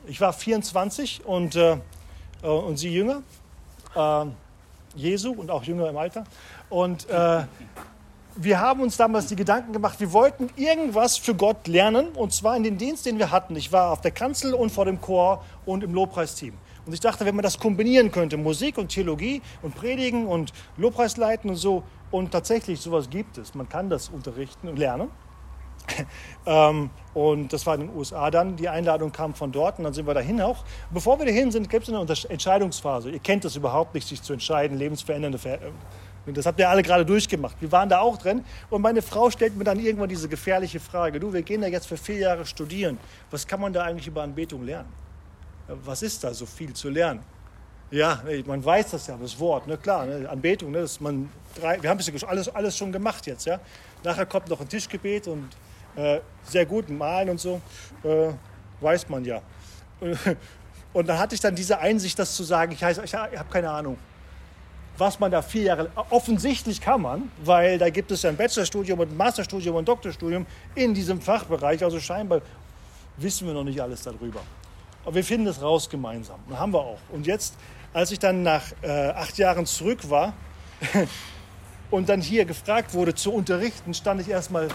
ich 0.06 0.20
war 0.20 0.32
24 0.32 1.26
und 1.26 1.56
äh, 1.56 1.78
äh, 2.42 2.46
und 2.46 2.76
sie 2.76 2.90
jünger, 2.90 3.22
äh, 3.96 4.26
Jesu 4.94 5.32
und 5.32 5.50
auch 5.50 5.64
jünger 5.64 5.88
im 5.88 5.96
Alter. 5.96 6.22
Und 6.70 7.10
äh, 7.10 7.42
wir 8.36 8.60
haben 8.60 8.80
uns 8.80 8.96
damals 8.96 9.26
die 9.26 9.34
Gedanken 9.34 9.72
gemacht, 9.72 9.98
wir 9.98 10.12
wollten 10.12 10.48
irgendwas 10.54 11.16
für 11.16 11.34
Gott 11.34 11.66
lernen 11.66 12.10
und 12.10 12.32
zwar 12.32 12.56
in 12.56 12.62
den 12.62 12.78
Dienst, 12.78 13.06
den 13.06 13.18
wir 13.18 13.32
hatten. 13.32 13.56
Ich 13.56 13.72
war 13.72 13.90
auf 13.90 14.02
der 14.02 14.12
Kanzel 14.12 14.54
und 14.54 14.70
vor 14.70 14.84
dem 14.84 15.00
Chor 15.00 15.44
und 15.66 15.82
im 15.82 15.92
Lobpreisteam. 15.92 16.54
Und 16.86 16.92
ich 16.92 17.00
dachte, 17.00 17.24
wenn 17.24 17.34
man 17.34 17.42
das 17.42 17.58
kombinieren 17.58 18.12
könnte, 18.12 18.36
Musik 18.36 18.78
und 18.78 18.90
Theologie 18.90 19.42
und 19.62 19.74
Predigen 19.74 20.28
und 20.28 20.52
Lobpreisleiten 20.76 21.50
und 21.50 21.56
so, 21.56 21.82
und 22.12 22.30
tatsächlich 22.30 22.80
sowas 22.80 23.10
gibt 23.10 23.38
es, 23.38 23.54
man 23.54 23.68
kann 23.68 23.90
das 23.90 24.08
unterrichten 24.08 24.68
und 24.68 24.78
lernen. 24.78 25.10
ähm, 26.46 26.90
und 27.14 27.52
das 27.52 27.66
war 27.66 27.74
in 27.74 27.80
den 27.82 27.96
USA 27.96 28.30
dann. 28.30 28.56
Die 28.56 28.68
Einladung 28.68 29.10
kam 29.10 29.34
von 29.34 29.50
dort 29.50 29.78
und 29.78 29.84
dann 29.84 29.92
sind 29.92 30.06
wir 30.06 30.14
dahin 30.14 30.40
auch. 30.40 30.64
Bevor 30.90 31.18
wir 31.18 31.26
dahin 31.26 31.50
sind, 31.50 31.68
gibt 31.68 31.88
es 31.88 31.94
eine 31.94 32.06
Entscheidungsphase. 32.28 33.10
Ihr 33.10 33.18
kennt 33.18 33.44
das 33.44 33.56
überhaupt 33.56 33.94
nicht, 33.94 34.06
sich 34.06 34.22
zu 34.22 34.32
entscheiden, 34.32 34.78
lebensverändernde 34.78 35.38
Ver 35.38 35.60
äh, 35.60 35.70
das 36.24 36.46
habt 36.46 36.60
ihr 36.60 36.68
alle 36.68 36.84
gerade 36.84 37.04
durchgemacht. 37.04 37.56
Wir 37.60 37.72
waren 37.72 37.88
da 37.88 37.98
auch 37.98 38.16
drin. 38.16 38.44
Und 38.70 38.80
meine 38.80 39.02
Frau 39.02 39.28
stellt 39.28 39.56
mir 39.56 39.64
dann 39.64 39.80
irgendwann 39.80 40.08
diese 40.08 40.28
gefährliche 40.28 40.78
Frage: 40.78 41.18
Du, 41.18 41.32
wir 41.32 41.42
gehen 41.42 41.60
da 41.62 41.66
jetzt 41.66 41.86
für 41.86 41.96
vier 41.96 42.18
Jahre 42.18 42.46
studieren. 42.46 42.96
Was 43.32 43.44
kann 43.44 43.60
man 43.60 43.72
da 43.72 43.82
eigentlich 43.82 44.06
über 44.06 44.22
Anbetung 44.22 44.62
lernen? 44.62 44.88
Was 45.66 46.02
ist 46.02 46.22
da 46.22 46.32
so 46.32 46.46
viel 46.46 46.74
zu 46.74 46.90
lernen? 46.90 47.24
Ja, 47.92 48.22
man 48.46 48.64
weiß 48.64 48.92
das 48.92 49.06
ja, 49.06 49.18
das 49.20 49.38
Wort, 49.38 49.66
ne, 49.66 49.76
klar, 49.76 50.06
ne, 50.06 50.26
Anbetung, 50.26 50.70
ne, 50.70 50.80
das 50.80 50.98
man, 50.98 51.30
drei, 51.60 51.80
wir 51.82 51.90
haben 51.90 51.98
das 51.98 52.24
alles, 52.24 52.48
alles 52.48 52.76
schon 52.76 52.90
gemacht 52.90 53.26
jetzt, 53.26 53.44
ja. 53.44 53.60
Nachher 54.02 54.24
kommt 54.24 54.48
noch 54.48 54.60
ein 54.62 54.68
Tischgebet 54.68 55.28
und 55.28 55.50
äh, 55.96 56.20
sehr 56.42 56.64
gut 56.64 56.88
malen 56.88 57.28
und 57.28 57.38
so, 57.38 57.60
äh, 58.02 58.30
weiß 58.80 59.08
man 59.10 59.24
ja. 59.24 59.42
Und 60.94 61.08
dann 61.08 61.18
hatte 61.18 61.34
ich 61.34 61.40
dann 61.40 61.54
diese 61.54 61.78
Einsicht, 61.78 62.18
das 62.18 62.36
zu 62.36 62.44
sagen, 62.44 62.72
ich, 62.72 62.82
ich 62.82 63.14
habe 63.14 63.48
keine 63.50 63.70
Ahnung, 63.70 63.96
was 64.98 65.18
man 65.18 65.30
da 65.30 65.40
vier 65.40 65.62
Jahre, 65.62 65.90
offensichtlich 66.10 66.82
kann 66.82 67.00
man, 67.00 67.30
weil 67.42 67.78
da 67.78 67.88
gibt 67.88 68.10
es 68.10 68.22
ja 68.22 68.30
ein 68.30 68.36
Bachelorstudium 68.36 69.00
und 69.00 69.10
ein 69.10 69.16
Masterstudium 69.16 69.76
und 69.76 69.82
ein 69.82 69.86
Doktorstudium 69.86 70.44
in 70.74 70.92
diesem 70.92 71.20
Fachbereich, 71.20 71.82
also 71.82 71.98
scheinbar 71.98 72.42
wissen 73.16 73.46
wir 73.46 73.54
noch 73.54 73.64
nicht 73.64 73.80
alles 73.80 74.02
darüber. 74.02 74.40
Aber 75.04 75.14
wir 75.14 75.24
finden 75.24 75.46
es 75.46 75.60
raus 75.60 75.88
gemeinsam. 75.88 76.40
Und 76.46 76.58
haben 76.58 76.72
wir 76.72 76.80
auch. 76.80 76.98
Und 77.10 77.26
jetzt, 77.26 77.54
als 77.92 78.10
ich 78.10 78.18
dann 78.18 78.42
nach 78.42 78.62
äh, 78.82 79.10
acht 79.10 79.38
Jahren 79.38 79.66
zurück 79.66 80.08
war 80.10 80.34
und 81.90 82.08
dann 82.08 82.20
hier 82.20 82.44
gefragt 82.44 82.94
wurde 82.94 83.14
zu 83.14 83.32
unterrichten, 83.32 83.94
stand 83.94 84.20
ich 84.20 84.28
erstmal 84.28 84.68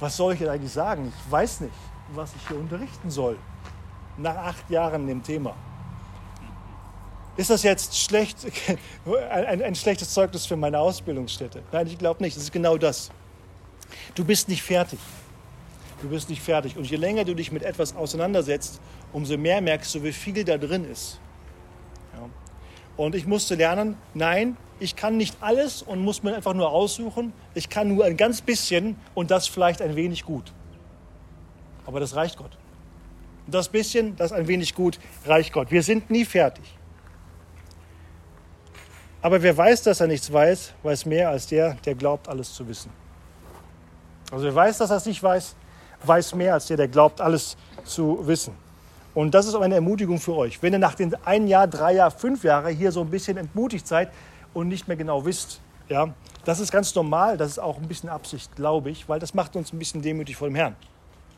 was 0.00 0.16
soll 0.16 0.34
ich 0.34 0.48
eigentlich 0.48 0.72
sagen? 0.72 1.12
Ich 1.26 1.32
weiß 1.32 1.60
nicht, 1.60 1.74
was 2.14 2.32
ich 2.34 2.48
hier 2.48 2.58
unterrichten 2.58 3.10
soll. 3.10 3.36
Nach 4.16 4.36
acht 4.36 4.70
Jahren 4.70 5.06
dem 5.06 5.22
Thema. 5.22 5.56
Ist 7.36 7.50
das 7.50 7.62
jetzt 7.62 7.96
schlecht, 7.96 8.38
ein, 9.30 9.62
ein 9.62 9.74
schlechtes 9.74 10.12
Zeugnis 10.12 10.46
für 10.46 10.56
meine 10.56 10.78
Ausbildungsstätte? 10.78 11.62
Nein, 11.70 11.86
ich 11.86 11.98
glaube 11.98 12.22
nicht. 12.22 12.36
Es 12.36 12.44
ist 12.44 12.52
genau 12.52 12.76
das. 12.76 13.10
Du 14.14 14.24
bist 14.24 14.48
nicht 14.48 14.62
fertig. 14.62 14.98
Du 16.02 16.08
bist 16.08 16.28
nicht 16.28 16.42
fertig. 16.42 16.76
Und 16.76 16.88
je 16.88 16.96
länger 16.96 17.24
du 17.24 17.34
dich 17.34 17.52
mit 17.52 17.62
etwas 17.62 17.94
auseinandersetzt, 17.94 18.80
umso 19.12 19.36
mehr 19.36 19.60
merkst 19.60 19.94
du, 19.94 20.02
wie 20.02 20.12
viel 20.12 20.44
da 20.44 20.58
drin 20.58 20.84
ist. 20.84 21.20
Und 22.98 23.14
ich 23.14 23.26
musste 23.26 23.54
lernen, 23.54 23.96
nein, 24.12 24.56
ich 24.80 24.96
kann 24.96 25.16
nicht 25.16 25.36
alles 25.40 25.82
und 25.82 26.02
muss 26.02 26.24
mir 26.24 26.34
einfach 26.34 26.52
nur 26.52 26.70
aussuchen. 26.70 27.32
Ich 27.54 27.68
kann 27.68 27.94
nur 27.94 28.04
ein 28.04 28.16
ganz 28.16 28.40
bisschen 28.42 28.96
und 29.14 29.30
das 29.30 29.46
vielleicht 29.46 29.80
ein 29.80 29.94
wenig 29.94 30.24
gut. 30.24 30.52
Aber 31.86 32.00
das 32.00 32.16
reicht 32.16 32.36
Gott. 32.36 32.58
Das 33.46 33.68
bisschen, 33.68 34.16
das 34.16 34.32
ein 34.32 34.48
wenig 34.48 34.74
gut, 34.74 34.98
reicht 35.24 35.52
Gott. 35.52 35.70
Wir 35.70 35.82
sind 35.82 36.10
nie 36.10 36.24
fertig. 36.24 36.64
Aber 39.22 39.42
wer 39.42 39.56
weiß, 39.56 39.84
dass 39.84 40.00
er 40.00 40.08
nichts 40.08 40.32
weiß, 40.32 40.74
weiß 40.82 41.06
mehr 41.06 41.30
als 41.30 41.46
der, 41.46 41.74
der 41.74 41.94
glaubt, 41.94 42.28
alles 42.28 42.52
zu 42.52 42.66
wissen. 42.68 42.90
Also 44.32 44.44
wer 44.44 44.54
weiß, 44.54 44.78
dass 44.78 44.90
er 44.90 44.96
es 44.96 45.06
nicht 45.06 45.22
weiß, 45.22 45.54
weiß 46.02 46.34
mehr 46.34 46.54
als 46.54 46.66
der, 46.66 46.76
der 46.76 46.88
glaubt, 46.88 47.20
alles 47.20 47.56
zu 47.84 48.26
wissen. 48.26 48.54
Und 49.18 49.34
das 49.34 49.46
ist 49.48 49.56
auch 49.56 49.62
eine 49.62 49.74
Ermutigung 49.74 50.20
für 50.20 50.36
euch. 50.36 50.62
Wenn 50.62 50.72
ihr 50.72 50.78
nach 50.78 50.94
den 50.94 51.12
ein 51.24 51.48
Jahr, 51.48 51.66
drei 51.66 51.94
Jahr, 51.94 52.12
fünf 52.12 52.44
Jahre 52.44 52.70
hier 52.70 52.92
so 52.92 53.00
ein 53.00 53.10
bisschen 53.10 53.36
entmutigt 53.36 53.84
seid, 53.88 54.10
und 54.54 54.68
nicht 54.68 54.88
mehr 54.88 54.96
genau 54.96 55.24
wisst. 55.24 55.60
Ja, 55.88 56.14
das 56.44 56.60
ist 56.60 56.70
ganz 56.70 56.94
normal, 56.94 57.36
das 57.36 57.52
ist 57.52 57.58
auch 57.58 57.78
ein 57.78 57.88
bisschen 57.88 58.08
Absicht, 58.10 58.54
glaube 58.56 58.90
ich, 58.90 59.08
weil 59.08 59.18
das 59.18 59.34
macht 59.34 59.56
uns 59.56 59.72
ein 59.72 59.78
bisschen 59.78 60.02
demütig 60.02 60.36
vor 60.36 60.48
dem 60.48 60.54
Herrn. 60.54 60.76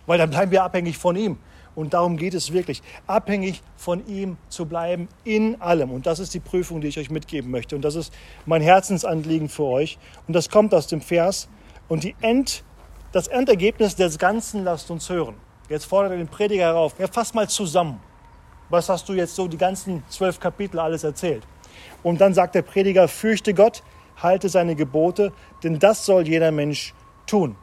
Weil 0.07 0.19
dann 0.19 0.31
bleiben 0.31 0.51
wir 0.51 0.65
abhängig 0.65 0.99
von 0.99 1.17
ihm. 1.17 1.39
Und 1.77 1.95
darum 1.95 2.17
geht 2.17 2.35
es 2.35 2.53
wirklich, 2.53 2.83
abhängig 3.07 3.63
von 3.77 4.05
ihm 4.09 4.39
zu 4.49 4.67
bleiben 4.67 5.09
in 5.23 5.61
allem. 5.61 5.93
Und 5.93 6.05
das 6.05 6.19
ist 6.19 6.35
die 6.35 6.41
Prüfung, 6.41 6.81
die 6.81 6.89
ich 6.89 6.99
euch 6.99 7.11
mitgeben 7.11 7.51
möchte. 7.51 7.77
Und 7.77 7.83
das 7.83 7.95
ist 7.95 8.13
mein 8.45 8.61
Herzensanliegen 8.61 9.49
für 9.49 9.65
euch. 9.65 9.99
Und 10.27 10.35
das 10.35 10.51
kommt 10.51 10.75
aus 10.75 10.89
dem 10.89 11.01
Vers. 11.01 11.49
Und 11.89 12.03
die 12.03 12.17
End, 12.21 12.65
das 13.13 13.29
Endergebnis 13.29 13.95
des 13.95 14.19
Ganzen 14.19 14.65
lasst 14.65 14.91
uns 14.91 15.09
hören. 15.09 15.37
Jetzt 15.71 15.85
fordert 15.85 16.11
er 16.11 16.19
den 16.19 16.27
Prediger 16.27 16.65
herauf. 16.65 16.99
Ja, 16.99 17.07
fass 17.07 17.33
mal 17.33 17.49
zusammen. 17.49 18.01
Was 18.71 18.89
hast 18.89 19.09
du 19.09 19.13
jetzt 19.13 19.37
so 19.37 19.47
die 19.47 19.57
ganzen 19.57 20.03
zwölf 20.09 20.41
Kapitel 20.41 20.81
alles 20.81 21.05
erzählt? 21.05 21.47
Und 22.03 22.21
dann 22.21 22.35
sagt 22.35 22.57
der 22.57 22.63
Prediger, 22.63 23.07
fürchte 23.07 23.55
Gott, 23.55 23.85
halte 24.17 24.49
seine 24.49 24.75
Gebote, 24.75 25.33
denn 25.63 25.79
das 25.79 26.05
soll 26.05 26.27
jeder 26.27 26.51
Mensch 26.51 26.93
tun. 27.25 27.55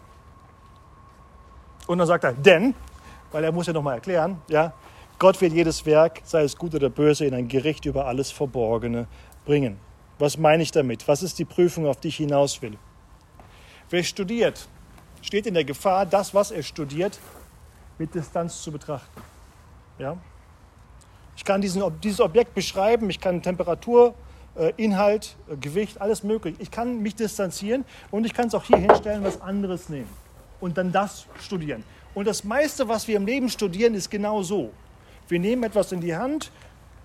Und 1.86 1.98
dann 1.98 2.08
sagt 2.08 2.24
er, 2.24 2.32
denn, 2.32 2.74
weil 3.34 3.44
er 3.44 3.52
muss 3.52 3.68
ja 3.68 3.74
nochmal 3.74 3.96
erklären, 3.96 4.42
ja, 4.48 4.74
Gott 5.20 5.42
wird 5.42 5.52
jedes 5.52 5.86
Werk, 5.86 6.22
sei 6.24 6.44
es 6.44 6.56
gut 6.56 6.76
oder 6.76 6.90
böse, 6.90 7.26
in 7.26 7.34
ein 7.34 7.50
Gericht 7.50 7.86
über 7.86 8.06
alles 8.06 8.32
Verborgene 8.32 9.08
bringen. 9.46 9.80
Was 10.18 10.38
meine 10.38 10.64
ich 10.64 10.72
damit? 10.72 11.08
Was 11.10 11.24
ist 11.24 11.40
die 11.40 11.46
Prüfung, 11.46 11.86
auf 11.86 12.00
die 12.00 12.08
ich 12.08 12.18
hinaus 12.18 12.62
will? 12.62 12.78
Wer 13.90 14.04
studiert, 14.04 14.68
steht 15.22 15.46
in 15.46 15.56
der 15.56 15.66
Gefahr, 15.66 16.06
das, 16.06 16.34
was 16.34 16.52
er 16.52 16.64
studiert, 16.64 17.20
mit 17.98 18.14
Distanz 18.14 18.62
zu 18.62 18.72
betrachten. 18.72 19.22
Ja? 20.00 20.18
Ich 21.36 21.44
kann 21.44 21.62
diesen, 21.62 21.84
dieses 22.02 22.20
Objekt 22.20 22.54
beschreiben, 22.54 23.10
ich 23.10 23.20
kann 23.20 23.42
Temperatur, 23.42 24.16
äh, 24.56 24.74
Inhalt, 24.78 25.36
äh, 25.50 25.56
Gewicht, 25.56 26.02
alles 26.02 26.24
möglich. 26.24 26.56
Ich 26.60 26.72
kann 26.72 27.02
mich 27.02 27.16
distanzieren 27.16 27.86
und 28.12 28.26
ich 28.26 28.34
kann 28.34 28.48
es 28.48 28.56
auch 28.56 28.64
hier 28.64 28.78
hinstellen, 28.78 29.24
was 29.24 29.40
anderes 29.42 29.90
nehmen 29.90 30.10
und 30.60 30.78
dann 30.78 30.92
das 30.92 31.28
studieren. 31.40 31.84
Und 32.16 32.26
das 32.26 32.44
meiste, 32.44 32.88
was 32.88 33.08
wir 33.08 33.18
im 33.18 33.26
Leben 33.26 33.50
studieren, 33.50 33.94
ist 33.94 34.10
genau 34.10 34.42
so. 34.42 34.72
Wir 35.28 35.40
nehmen 35.40 35.64
etwas 35.64 35.92
in 35.92 36.02
die 36.02 36.16
Hand, 36.16 36.52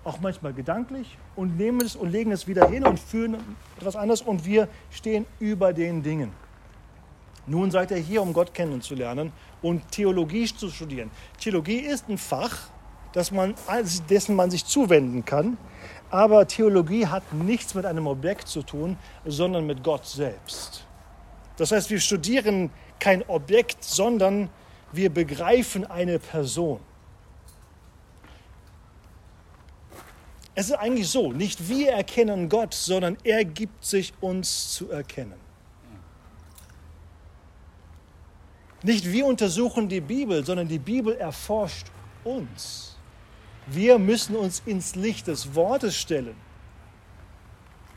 auch 0.03 0.19
manchmal 0.19 0.53
gedanklich, 0.53 1.17
und 1.35 1.57
nehmen 1.57 1.81
es 1.81 1.95
und 1.95 2.11
legen 2.11 2.31
es 2.31 2.47
wieder 2.47 2.67
hin 2.67 2.83
und 2.85 2.99
führen 2.99 3.37
etwas 3.77 3.95
anderes 3.95 4.21
und 4.21 4.45
wir 4.45 4.67
stehen 4.89 5.25
über 5.39 5.73
den 5.73 6.01
Dingen. 6.01 6.31
Nun 7.45 7.71
seid 7.71 7.91
ihr 7.91 7.97
hier, 7.97 8.21
um 8.21 8.33
Gott 8.33 8.53
kennenzulernen 8.53 9.33
und 9.61 9.91
Theologie 9.91 10.45
zu 10.45 10.69
studieren. 10.69 11.11
Theologie 11.39 11.79
ist 11.79 12.07
ein 12.07 12.17
Fach, 12.17 12.69
das 13.11 13.31
man, 13.31 13.55
dessen 14.09 14.35
man 14.35 14.49
sich 14.49 14.65
zuwenden 14.65 15.25
kann, 15.25 15.57
aber 16.09 16.47
Theologie 16.47 17.07
hat 17.07 17.33
nichts 17.33 17.75
mit 17.75 17.85
einem 17.85 18.07
Objekt 18.07 18.47
zu 18.47 18.63
tun, 18.63 18.97
sondern 19.25 19.65
mit 19.65 19.83
Gott 19.83 20.05
selbst. 20.05 20.85
Das 21.57 21.71
heißt, 21.71 21.89
wir 21.89 21.99
studieren 21.99 22.69
kein 22.99 23.27
Objekt, 23.27 23.83
sondern 23.83 24.49
wir 24.91 25.09
begreifen 25.09 25.85
eine 25.85 26.19
Person. 26.19 26.79
Es 30.55 30.67
ist 30.67 30.75
eigentlich 30.75 31.09
so, 31.09 31.31
nicht 31.31 31.67
wir 31.67 31.93
erkennen 31.93 32.47
Gott, 32.47 32.73
sondern 32.73 33.17
er 33.23 33.43
gibt 33.43 33.83
sich 33.83 34.13
uns 34.21 34.71
zu 34.71 34.91
erkennen. 34.91 35.42
Nicht 38.83 39.09
wir 39.09 39.25
untersuchen 39.25 39.87
die 39.87 40.01
Bibel, 40.01 40.45
sondern 40.45 40.67
die 40.67 40.79
Bibel 40.79 41.15
erforscht 41.15 41.87
uns. 42.25 42.97
Wir 43.65 43.97
müssen 43.97 44.35
uns 44.35 44.61
ins 44.65 44.95
Licht 44.95 45.27
des 45.27 45.55
Wortes 45.55 45.95
stellen. 45.95 46.35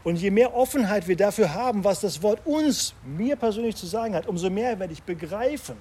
Und 0.05 0.17
je 0.17 0.31
mehr 0.31 0.55
Offenheit 0.55 1.09
wir 1.09 1.17
dafür 1.17 1.53
haben, 1.53 1.83
was 1.83 2.01
das 2.01 2.23
Wort 2.23 2.41
uns, 2.47 2.95
mir 3.05 3.35
persönlich 3.35 3.75
zu 3.75 3.87
sagen 3.87 4.15
hat, 4.15 4.29
umso 4.29 4.49
mehr 4.49 4.79
werde 4.79 4.93
ich 4.93 5.03
begreifen. 5.03 5.77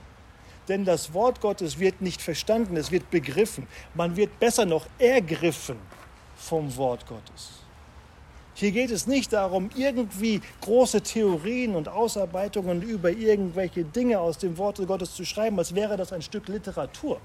Denn 0.68 0.84
das 0.84 1.14
Wort 1.14 1.42
Gottes 1.42 1.78
wird 1.78 2.02
nicht 2.02 2.20
verstanden, 2.20 2.76
es 2.76 2.90
wird 2.90 3.12
begriffen. 3.12 3.68
Man 3.94 4.16
wird 4.16 4.40
besser 4.40 4.66
noch 4.66 4.88
ergriffen 4.98 5.78
vom 6.36 6.76
Wort 6.76 7.06
Gottes. 7.06 7.65
Hier 8.58 8.72
geht 8.72 8.90
es 8.90 9.06
nicht 9.06 9.34
darum, 9.34 9.70
irgendwie 9.76 10.40
große 10.62 11.02
Theorien 11.02 11.76
und 11.76 11.90
Ausarbeitungen 11.90 12.82
über 12.82 13.12
irgendwelche 13.12 13.84
Dinge 13.84 14.18
aus 14.18 14.38
dem 14.38 14.58
Wort 14.58 14.78
Gottes 14.88 15.14
zu 15.14 15.26
schreiben, 15.26 15.60
als 15.60 15.76
wäre 15.76 15.98
das 15.98 16.14
ein 16.14 16.22
Stück 16.22 16.48
Literatur, 16.48 17.20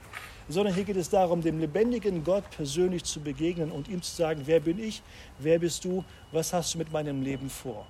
sondern 0.48 0.74
hier 0.74 0.82
geht 0.82 0.96
es 0.96 1.08
darum, 1.08 1.40
dem 1.40 1.60
lebendigen 1.60 2.24
Gott 2.24 2.50
persönlich 2.50 3.04
zu 3.04 3.20
begegnen 3.20 3.70
und 3.70 3.86
ihm 3.86 4.02
zu 4.02 4.12
sagen, 4.12 4.42
wer 4.46 4.58
bin 4.58 4.82
ich, 4.82 5.02
wer 5.38 5.60
bist 5.60 5.84
du, 5.84 6.04
was 6.32 6.52
hast 6.52 6.74
du 6.74 6.78
mit 6.78 6.90
meinem 6.90 7.22
Leben 7.22 7.48
vor. 7.48 7.86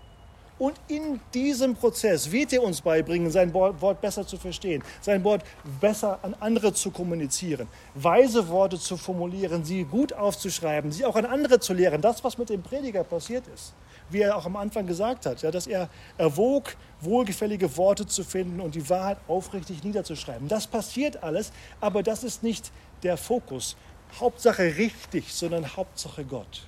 Und 0.61 0.79
in 0.89 1.21
diesem 1.33 1.75
Prozess 1.75 2.31
wird 2.31 2.53
er 2.53 2.63
uns 2.63 2.83
beibringen, 2.83 3.31
sein 3.31 3.55
Wort 3.55 4.03
besser 4.03 4.27
zu 4.27 4.37
verstehen, 4.37 4.85
sein 5.01 5.25
Wort 5.25 5.43
besser 5.81 6.19
an 6.21 6.37
andere 6.39 6.75
zu 6.75 6.91
kommunizieren, 6.91 7.67
weise 7.95 8.47
Worte 8.47 8.79
zu 8.79 8.99
formulieren, 8.99 9.65
sie 9.65 9.85
gut 9.85 10.13
aufzuschreiben, 10.13 10.93
sie 10.93 11.07
auch 11.07 11.17
an 11.17 11.25
andere 11.25 11.61
zu 11.61 11.73
lehren. 11.73 12.03
Das, 12.03 12.23
was 12.25 12.37
mit 12.37 12.51
dem 12.51 12.63
Prediger 12.63 13.05
passiert 13.05 13.47
ist, 13.55 13.73
wie 14.11 14.21
er 14.21 14.37
auch 14.37 14.45
am 14.45 14.57
Anfang 14.57 14.87
gesagt 14.87 15.25
hat, 15.25 15.41
ja, 15.41 15.51
dass 15.51 15.67
er 15.67 15.89
erwog, 16.19 16.77
wohlgefällige 17.01 17.75
Worte 17.79 18.07
zu 18.07 18.23
finden 18.23 18.61
und 18.61 18.75
die 18.75 18.87
Wahrheit 18.91 19.17
aufrichtig 19.29 19.83
niederzuschreiben. 19.83 20.47
Das 20.47 20.67
passiert 20.67 21.23
alles, 21.23 21.53
aber 21.81 22.03
das 22.03 22.23
ist 22.23 22.43
nicht 22.43 22.71
der 23.03 23.17
Fokus. 23.17 23.79
Hauptsache 24.21 24.77
richtig, 24.77 25.33
sondern 25.33 25.75
Hauptsache 25.75 26.23
Gott. 26.27 26.67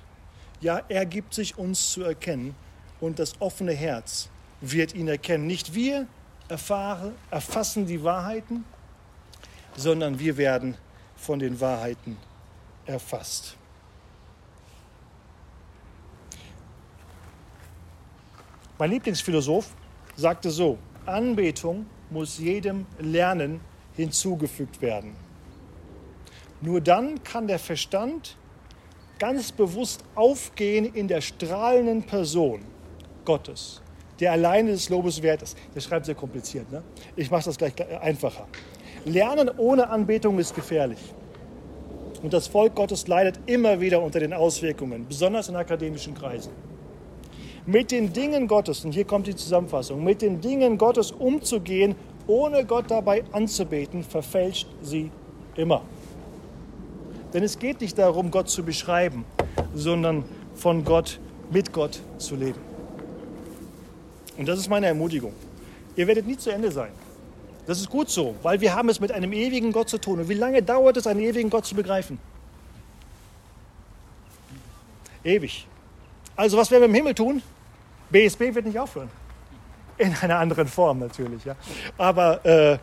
Ja, 0.61 0.81
er 0.89 1.05
gibt 1.05 1.35
sich 1.35 1.59
uns 1.59 1.91
zu 1.91 2.01
erkennen 2.01 2.55
und 3.03 3.19
das 3.19 3.33
offene 3.41 3.73
Herz 3.73 4.29
wird 4.61 4.95
ihn 4.95 5.09
erkennen. 5.09 5.45
Nicht 5.45 5.75
wir 5.75 6.07
erfahren, 6.47 7.13
erfassen 7.31 7.85
die 7.85 8.01
Wahrheiten, 8.01 8.63
sondern 9.75 10.19
wir 10.19 10.37
werden 10.37 10.77
von 11.17 11.37
den 11.37 11.59
Wahrheiten 11.59 12.17
erfasst. 12.85 13.57
Mein 18.77 18.91
Lieblingsphilosoph 18.91 19.75
sagte 20.15 20.49
so, 20.49 20.77
Anbetung 21.05 21.85
muss 22.09 22.37
jedem 22.37 22.85
Lernen 22.99 23.59
hinzugefügt 23.97 24.81
werden. 24.81 25.13
Nur 26.61 26.79
dann 26.79 27.21
kann 27.23 27.47
der 27.47 27.59
Verstand 27.59 28.37
ganz 29.19 29.51
bewusst 29.51 30.05
aufgehen 30.15 30.85
in 30.93 31.09
der 31.09 31.19
strahlenden 31.19 32.03
Person 32.03 32.63
Gottes, 33.25 33.81
der 34.19 34.31
alleine 34.31 34.71
des 34.71 34.89
Lobes 34.89 35.21
wert 35.21 35.41
ist. 35.41 35.57
Der 35.75 35.81
schreibt 35.81 36.05
sehr 36.05 36.15
kompliziert. 36.15 36.71
Ne? 36.71 36.83
Ich 37.15 37.31
mache 37.31 37.45
das 37.45 37.57
gleich 37.57 37.73
einfacher. 38.01 38.47
Lernen 39.05 39.49
ohne 39.57 39.89
Anbetung 39.89 40.39
ist 40.39 40.55
gefährlich. 40.55 40.99
Und 42.21 42.31
das 42.31 42.47
Volk 42.47 42.73
Gottes 42.75 43.07
leidet 43.07 43.37
immer 43.47 43.81
wieder 43.81 44.01
unter 44.01 44.19
den 44.19 44.31
Auswirkungen, 44.31 45.05
besonders 45.07 45.49
in 45.49 45.57
akademischen 45.57 46.15
Kreisen. 46.15 46.53
Mit 47.65 47.91
den 47.91 48.13
Dingen 48.13 48.47
Gottes, 48.47 48.85
und 48.85 48.93
hier 48.93 49.05
kommt 49.05 49.27
die 49.27 49.35
Zusammenfassung, 49.35 50.03
mit 50.03 50.21
den 50.21 50.39
Dingen 50.39 50.77
Gottes 50.77 51.11
umzugehen, 51.11 51.95
ohne 52.27 52.65
Gott 52.65 52.85
dabei 52.89 53.23
anzubeten, 53.33 54.03
verfälscht 54.03 54.67
sie 54.81 55.11
immer. 55.55 55.81
Denn 57.33 57.43
es 57.43 57.59
geht 57.59 57.81
nicht 57.81 57.97
darum, 57.97 58.31
Gott 58.31 58.49
zu 58.49 58.63
beschreiben, 58.63 59.25
sondern 59.73 60.23
von 60.55 60.85
Gott, 60.85 61.19
mit 61.51 61.73
Gott 61.73 61.99
zu 62.17 62.35
leben. 62.35 62.72
Und 64.37 64.47
das 64.47 64.59
ist 64.59 64.69
meine 64.69 64.87
Ermutigung. 64.87 65.33
Ihr 65.95 66.07
werdet 66.07 66.25
nie 66.25 66.37
zu 66.37 66.49
Ende 66.49 66.71
sein. 66.71 66.91
Das 67.65 67.79
ist 67.79 67.89
gut 67.89 68.09
so, 68.09 68.35
weil 68.41 68.59
wir 68.59 68.75
haben 68.75 68.89
es 68.89 68.99
mit 68.99 69.11
einem 69.11 69.31
ewigen 69.31 69.71
Gott 69.71 69.89
zu 69.89 69.97
tun. 69.97 70.19
Und 70.19 70.29
wie 70.29 70.33
lange 70.33 70.61
dauert 70.61 70.97
es, 70.97 71.07
einen 71.07 71.21
ewigen 71.21 71.49
Gott 71.49 71.65
zu 71.65 71.75
begreifen? 71.75 72.19
Ewig. 75.23 75.65
Also 76.35 76.57
was 76.57 76.71
werden 76.71 76.81
wir 76.81 76.89
im 76.89 76.95
Himmel 76.95 77.13
tun? 77.13 77.41
BSB 78.09 78.53
wird 78.53 78.65
nicht 78.65 78.79
aufhören. 78.79 79.09
In 79.97 80.13
einer 80.15 80.39
anderen 80.39 80.67
Form 80.67 80.99
natürlich. 80.99 81.45
Ja. 81.45 81.55
Aber 81.97 82.43
äh, 82.45 82.79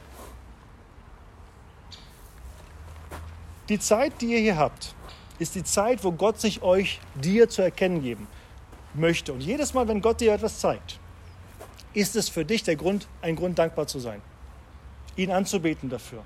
die 3.68 3.78
Zeit, 3.78 4.12
die 4.20 4.26
ihr 4.26 4.38
hier 4.38 4.56
habt, 4.56 4.94
ist 5.38 5.54
die 5.54 5.64
Zeit, 5.64 6.04
wo 6.04 6.12
Gott 6.12 6.40
sich 6.40 6.62
euch 6.62 7.00
dir 7.14 7.48
zu 7.48 7.62
erkennen 7.62 8.02
geben 8.02 8.28
möchte. 8.94 9.32
Und 9.32 9.40
jedes 9.40 9.74
Mal, 9.74 9.88
wenn 9.88 10.00
Gott 10.00 10.20
dir 10.20 10.32
etwas 10.32 10.60
zeigt, 10.60 10.99
ist 11.94 12.16
es 12.16 12.28
für 12.28 12.44
dich 12.44 12.62
der 12.62 12.76
Grund, 12.76 13.08
ein 13.22 13.36
Grund, 13.36 13.58
dankbar 13.58 13.86
zu 13.86 13.98
sein. 13.98 14.22
Ihn 15.16 15.30
anzubeten 15.30 15.88
dafür. 15.88 16.22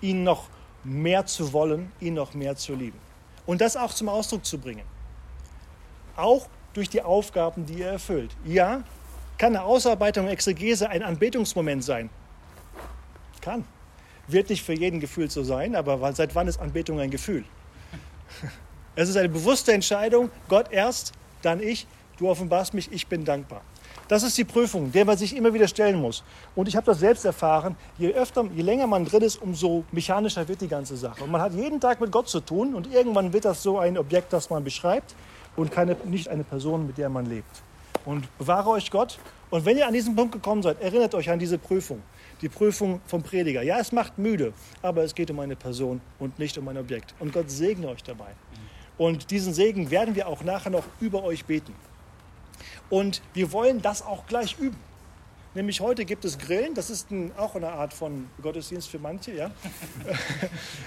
Ihn 0.00 0.24
noch 0.24 0.48
mehr 0.82 1.26
zu 1.26 1.52
wollen, 1.52 1.92
ihn 2.00 2.14
noch 2.14 2.34
mehr 2.34 2.56
zu 2.56 2.74
lieben. 2.74 2.98
Und 3.46 3.60
das 3.60 3.76
auch 3.76 3.92
zum 3.92 4.08
Ausdruck 4.08 4.44
zu 4.44 4.58
bringen. 4.58 4.84
Auch 6.16 6.48
durch 6.72 6.88
die 6.88 7.02
Aufgaben, 7.02 7.66
die 7.66 7.82
er 7.82 7.92
erfüllt. 7.92 8.34
Ja, 8.44 8.82
kann 9.38 9.54
eine 9.54 9.64
Ausarbeitung, 9.64 10.28
Exegese 10.28 10.88
ein 10.88 11.02
Anbetungsmoment 11.02 11.84
sein. 11.84 12.10
Kann. 13.40 13.64
Wird 14.26 14.48
nicht 14.48 14.62
für 14.62 14.72
jeden 14.72 15.00
gefühlt 15.00 15.30
so 15.30 15.44
sein, 15.44 15.76
aber 15.76 16.12
seit 16.14 16.34
wann 16.34 16.48
ist 16.48 16.58
Anbetung 16.58 17.00
ein 17.00 17.10
Gefühl? 17.10 17.44
Es 18.96 19.08
ist 19.08 19.16
eine 19.16 19.28
bewusste 19.28 19.72
Entscheidung, 19.72 20.30
Gott 20.48 20.70
erst, 20.70 21.14
dann 21.42 21.60
ich, 21.60 21.88
du 22.16 22.30
offenbarst 22.30 22.74
mich, 22.74 22.92
ich 22.92 23.08
bin 23.08 23.24
dankbar. 23.24 23.62
Das 24.06 24.22
ist 24.22 24.36
die 24.36 24.44
Prüfung, 24.44 24.92
der 24.92 25.04
man 25.04 25.16
sich 25.16 25.34
immer 25.34 25.54
wieder 25.54 25.66
stellen 25.66 26.00
muss. 26.00 26.22
Und 26.54 26.68
ich 26.68 26.76
habe 26.76 26.84
das 26.84 26.98
selbst 26.98 27.24
erfahren, 27.24 27.74
je 27.96 28.12
öfter, 28.12 28.44
je 28.54 28.62
länger 28.62 28.86
man 28.86 29.06
drin 29.06 29.22
ist, 29.22 29.40
umso 29.40 29.84
mechanischer 29.92 30.46
wird 30.46 30.60
die 30.60 30.68
ganze 30.68 30.96
Sache. 30.96 31.24
Und 31.24 31.30
man 31.30 31.40
hat 31.40 31.54
jeden 31.54 31.80
Tag 31.80 32.00
mit 32.00 32.12
Gott 32.12 32.28
zu 32.28 32.40
tun 32.40 32.74
und 32.74 32.92
irgendwann 32.92 33.32
wird 33.32 33.46
das 33.46 33.62
so 33.62 33.78
ein 33.78 33.96
Objekt, 33.96 34.32
das 34.32 34.50
man 34.50 34.62
beschreibt 34.62 35.14
und 35.56 35.72
keine, 35.72 35.96
nicht 36.04 36.28
eine 36.28 36.44
Person, 36.44 36.86
mit 36.86 36.98
der 36.98 37.08
man 37.08 37.26
lebt. 37.26 37.62
Und 38.04 38.26
bewahre 38.36 38.70
euch 38.70 38.90
Gott. 38.90 39.18
Und 39.48 39.64
wenn 39.64 39.78
ihr 39.78 39.86
an 39.86 39.94
diesen 39.94 40.14
Punkt 40.14 40.32
gekommen 40.32 40.62
seid, 40.62 40.82
erinnert 40.82 41.14
euch 41.14 41.30
an 41.30 41.38
diese 41.38 41.56
Prüfung. 41.56 42.02
Die 42.42 42.48
Prüfung 42.50 43.00
vom 43.06 43.22
Prediger. 43.22 43.62
Ja, 43.62 43.78
es 43.78 43.92
macht 43.92 44.18
müde, 44.18 44.52
aber 44.82 45.02
es 45.04 45.14
geht 45.14 45.30
um 45.30 45.40
eine 45.40 45.56
Person 45.56 46.02
und 46.18 46.38
nicht 46.38 46.58
um 46.58 46.68
ein 46.68 46.76
Objekt. 46.76 47.14
Und 47.20 47.32
Gott 47.32 47.50
segne 47.50 47.88
euch 47.88 48.02
dabei. 48.02 48.32
Und 48.98 49.30
diesen 49.30 49.54
Segen 49.54 49.90
werden 49.90 50.14
wir 50.14 50.28
auch 50.28 50.42
nachher 50.44 50.70
noch 50.70 50.84
über 51.00 51.24
euch 51.24 51.44
beten. 51.46 51.72
Und 52.90 53.22
wir 53.32 53.52
wollen 53.52 53.82
das 53.82 54.02
auch 54.02 54.26
gleich 54.26 54.58
üben. 54.58 54.78
Nämlich 55.54 55.80
heute 55.80 56.04
gibt 56.04 56.24
es 56.24 56.38
Grillen, 56.38 56.74
das 56.74 56.90
ist 56.90 57.10
ein, 57.12 57.30
auch 57.36 57.54
eine 57.54 57.68
Art 57.68 57.94
von 57.94 58.28
Gottesdienst 58.42 58.88
für 58.88 58.98
manche. 58.98 59.34
Ja? 59.34 59.50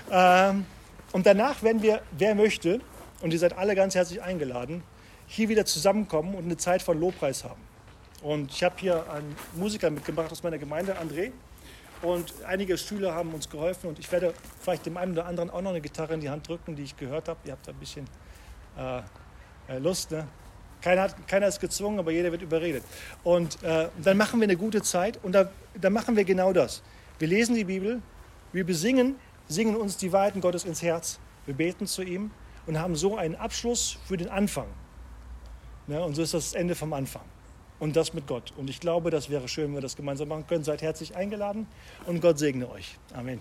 Ähm, 0.10 0.66
und 1.12 1.26
danach 1.26 1.64
werden 1.64 1.82
wir, 1.82 2.02
wer 2.18 2.34
möchte, 2.34 2.80
und 3.22 3.34
ihr 3.34 3.40
seid 3.40 3.58
alle 3.58 3.76
ganz 3.76 3.96
herzlich 3.96 4.22
eingeladen, 4.22 4.84
hier 5.26 5.50
wieder 5.50 5.66
zusammenkommen 5.66 6.36
und 6.36 6.46
eine 6.46 6.58
Zeit 6.58 6.82
von 6.82 7.00
Lobpreis 7.00 7.44
haben. 7.44 7.62
Und 8.22 8.52
ich 8.52 8.64
habe 8.64 8.76
hier 8.78 9.10
einen 9.12 9.36
Musiker 9.56 9.90
mitgebracht 9.90 10.32
aus 10.32 10.44
meiner 10.44 10.58
Gemeinde, 10.58 10.96
André. 10.98 11.32
Und 12.02 12.34
einige 12.46 12.78
Schüler 12.78 13.14
haben 13.14 13.34
uns 13.34 13.50
geholfen 13.50 13.88
und 13.88 14.00
ich 14.00 14.12
werde 14.12 14.34
vielleicht 14.62 14.86
dem 14.86 14.98
einen 14.98 15.14
oder 15.14 15.26
anderen 15.26 15.50
auch 15.50 15.62
noch 15.62 15.72
eine 15.72 15.82
Gitarre 15.82 16.14
in 16.14 16.22
die 16.22 16.30
Hand 16.30 16.48
drücken, 16.48 16.76
die 16.76 16.84
ich 16.84 16.96
gehört 16.96 17.28
habe. 17.28 17.40
Ihr 17.46 17.54
habt 17.54 17.68
da 17.68 17.72
ein 17.72 17.80
bisschen 17.80 18.06
äh, 18.78 19.02
äh 19.68 19.80
Lust, 19.80 20.12
ne? 20.12 20.28
Keiner, 20.82 21.04
hat, 21.04 21.28
keiner 21.28 21.48
ist 21.48 21.60
gezwungen, 21.60 22.00
aber 22.00 22.12
jeder 22.12 22.32
wird 22.32 22.42
überredet. 22.42 22.84
Und 23.24 23.62
äh, 23.64 23.90
dann 24.04 24.18
machen 24.18 24.40
wir 24.40 24.46
eine 24.46 24.58
gute 24.58 24.82
Zeit 24.82 25.20
und 25.24 25.34
da, 25.34 25.50
da 25.80 25.90
machen 25.90 26.16
wir 26.16 26.24
genau 26.24 26.54
das. 26.54 26.84
Wir 27.20 27.28
lesen 27.28 27.56
die 27.56 27.64
Bibel, 27.64 28.02
wir 28.54 28.66
besingen, 28.66 29.16
singen 29.48 29.76
uns 29.76 29.98
die 29.98 30.12
Weiten 30.14 30.42
Gottes 30.42 30.66
ins 30.66 30.82
Herz, 30.82 31.20
wir 31.46 31.56
beten 31.56 31.88
zu 31.88 32.04
ihm 32.04 32.32
und 32.68 32.80
haben 32.80 32.96
so 32.96 33.18
einen 33.18 33.36
Abschluss 33.36 33.98
für 34.06 34.18
den 34.18 34.30
Anfang. 34.30 34.68
Ja, 35.88 36.02
und 36.02 36.16
so 36.16 36.22
ist 36.22 36.34
das 36.34 36.54
Ende 36.54 36.76
vom 36.76 36.94
Anfang. 36.94 37.24
Und 37.80 37.96
das 37.96 38.14
mit 38.14 38.28
Gott. 38.28 38.54
Und 38.58 38.70
ich 38.70 38.80
glaube, 38.80 39.12
das 39.12 39.30
wäre 39.30 39.48
schön, 39.48 39.68
wenn 39.68 39.76
wir 39.76 39.82
das 39.82 39.96
gemeinsam 39.96 40.28
machen 40.28 40.48
können. 40.48 40.64
Seid 40.64 40.82
herzlich 40.82 41.16
eingeladen 41.16 41.68
und 42.06 42.22
Gott 42.22 42.40
segne 42.40 42.70
euch. 42.70 42.98
Amen. 43.14 43.40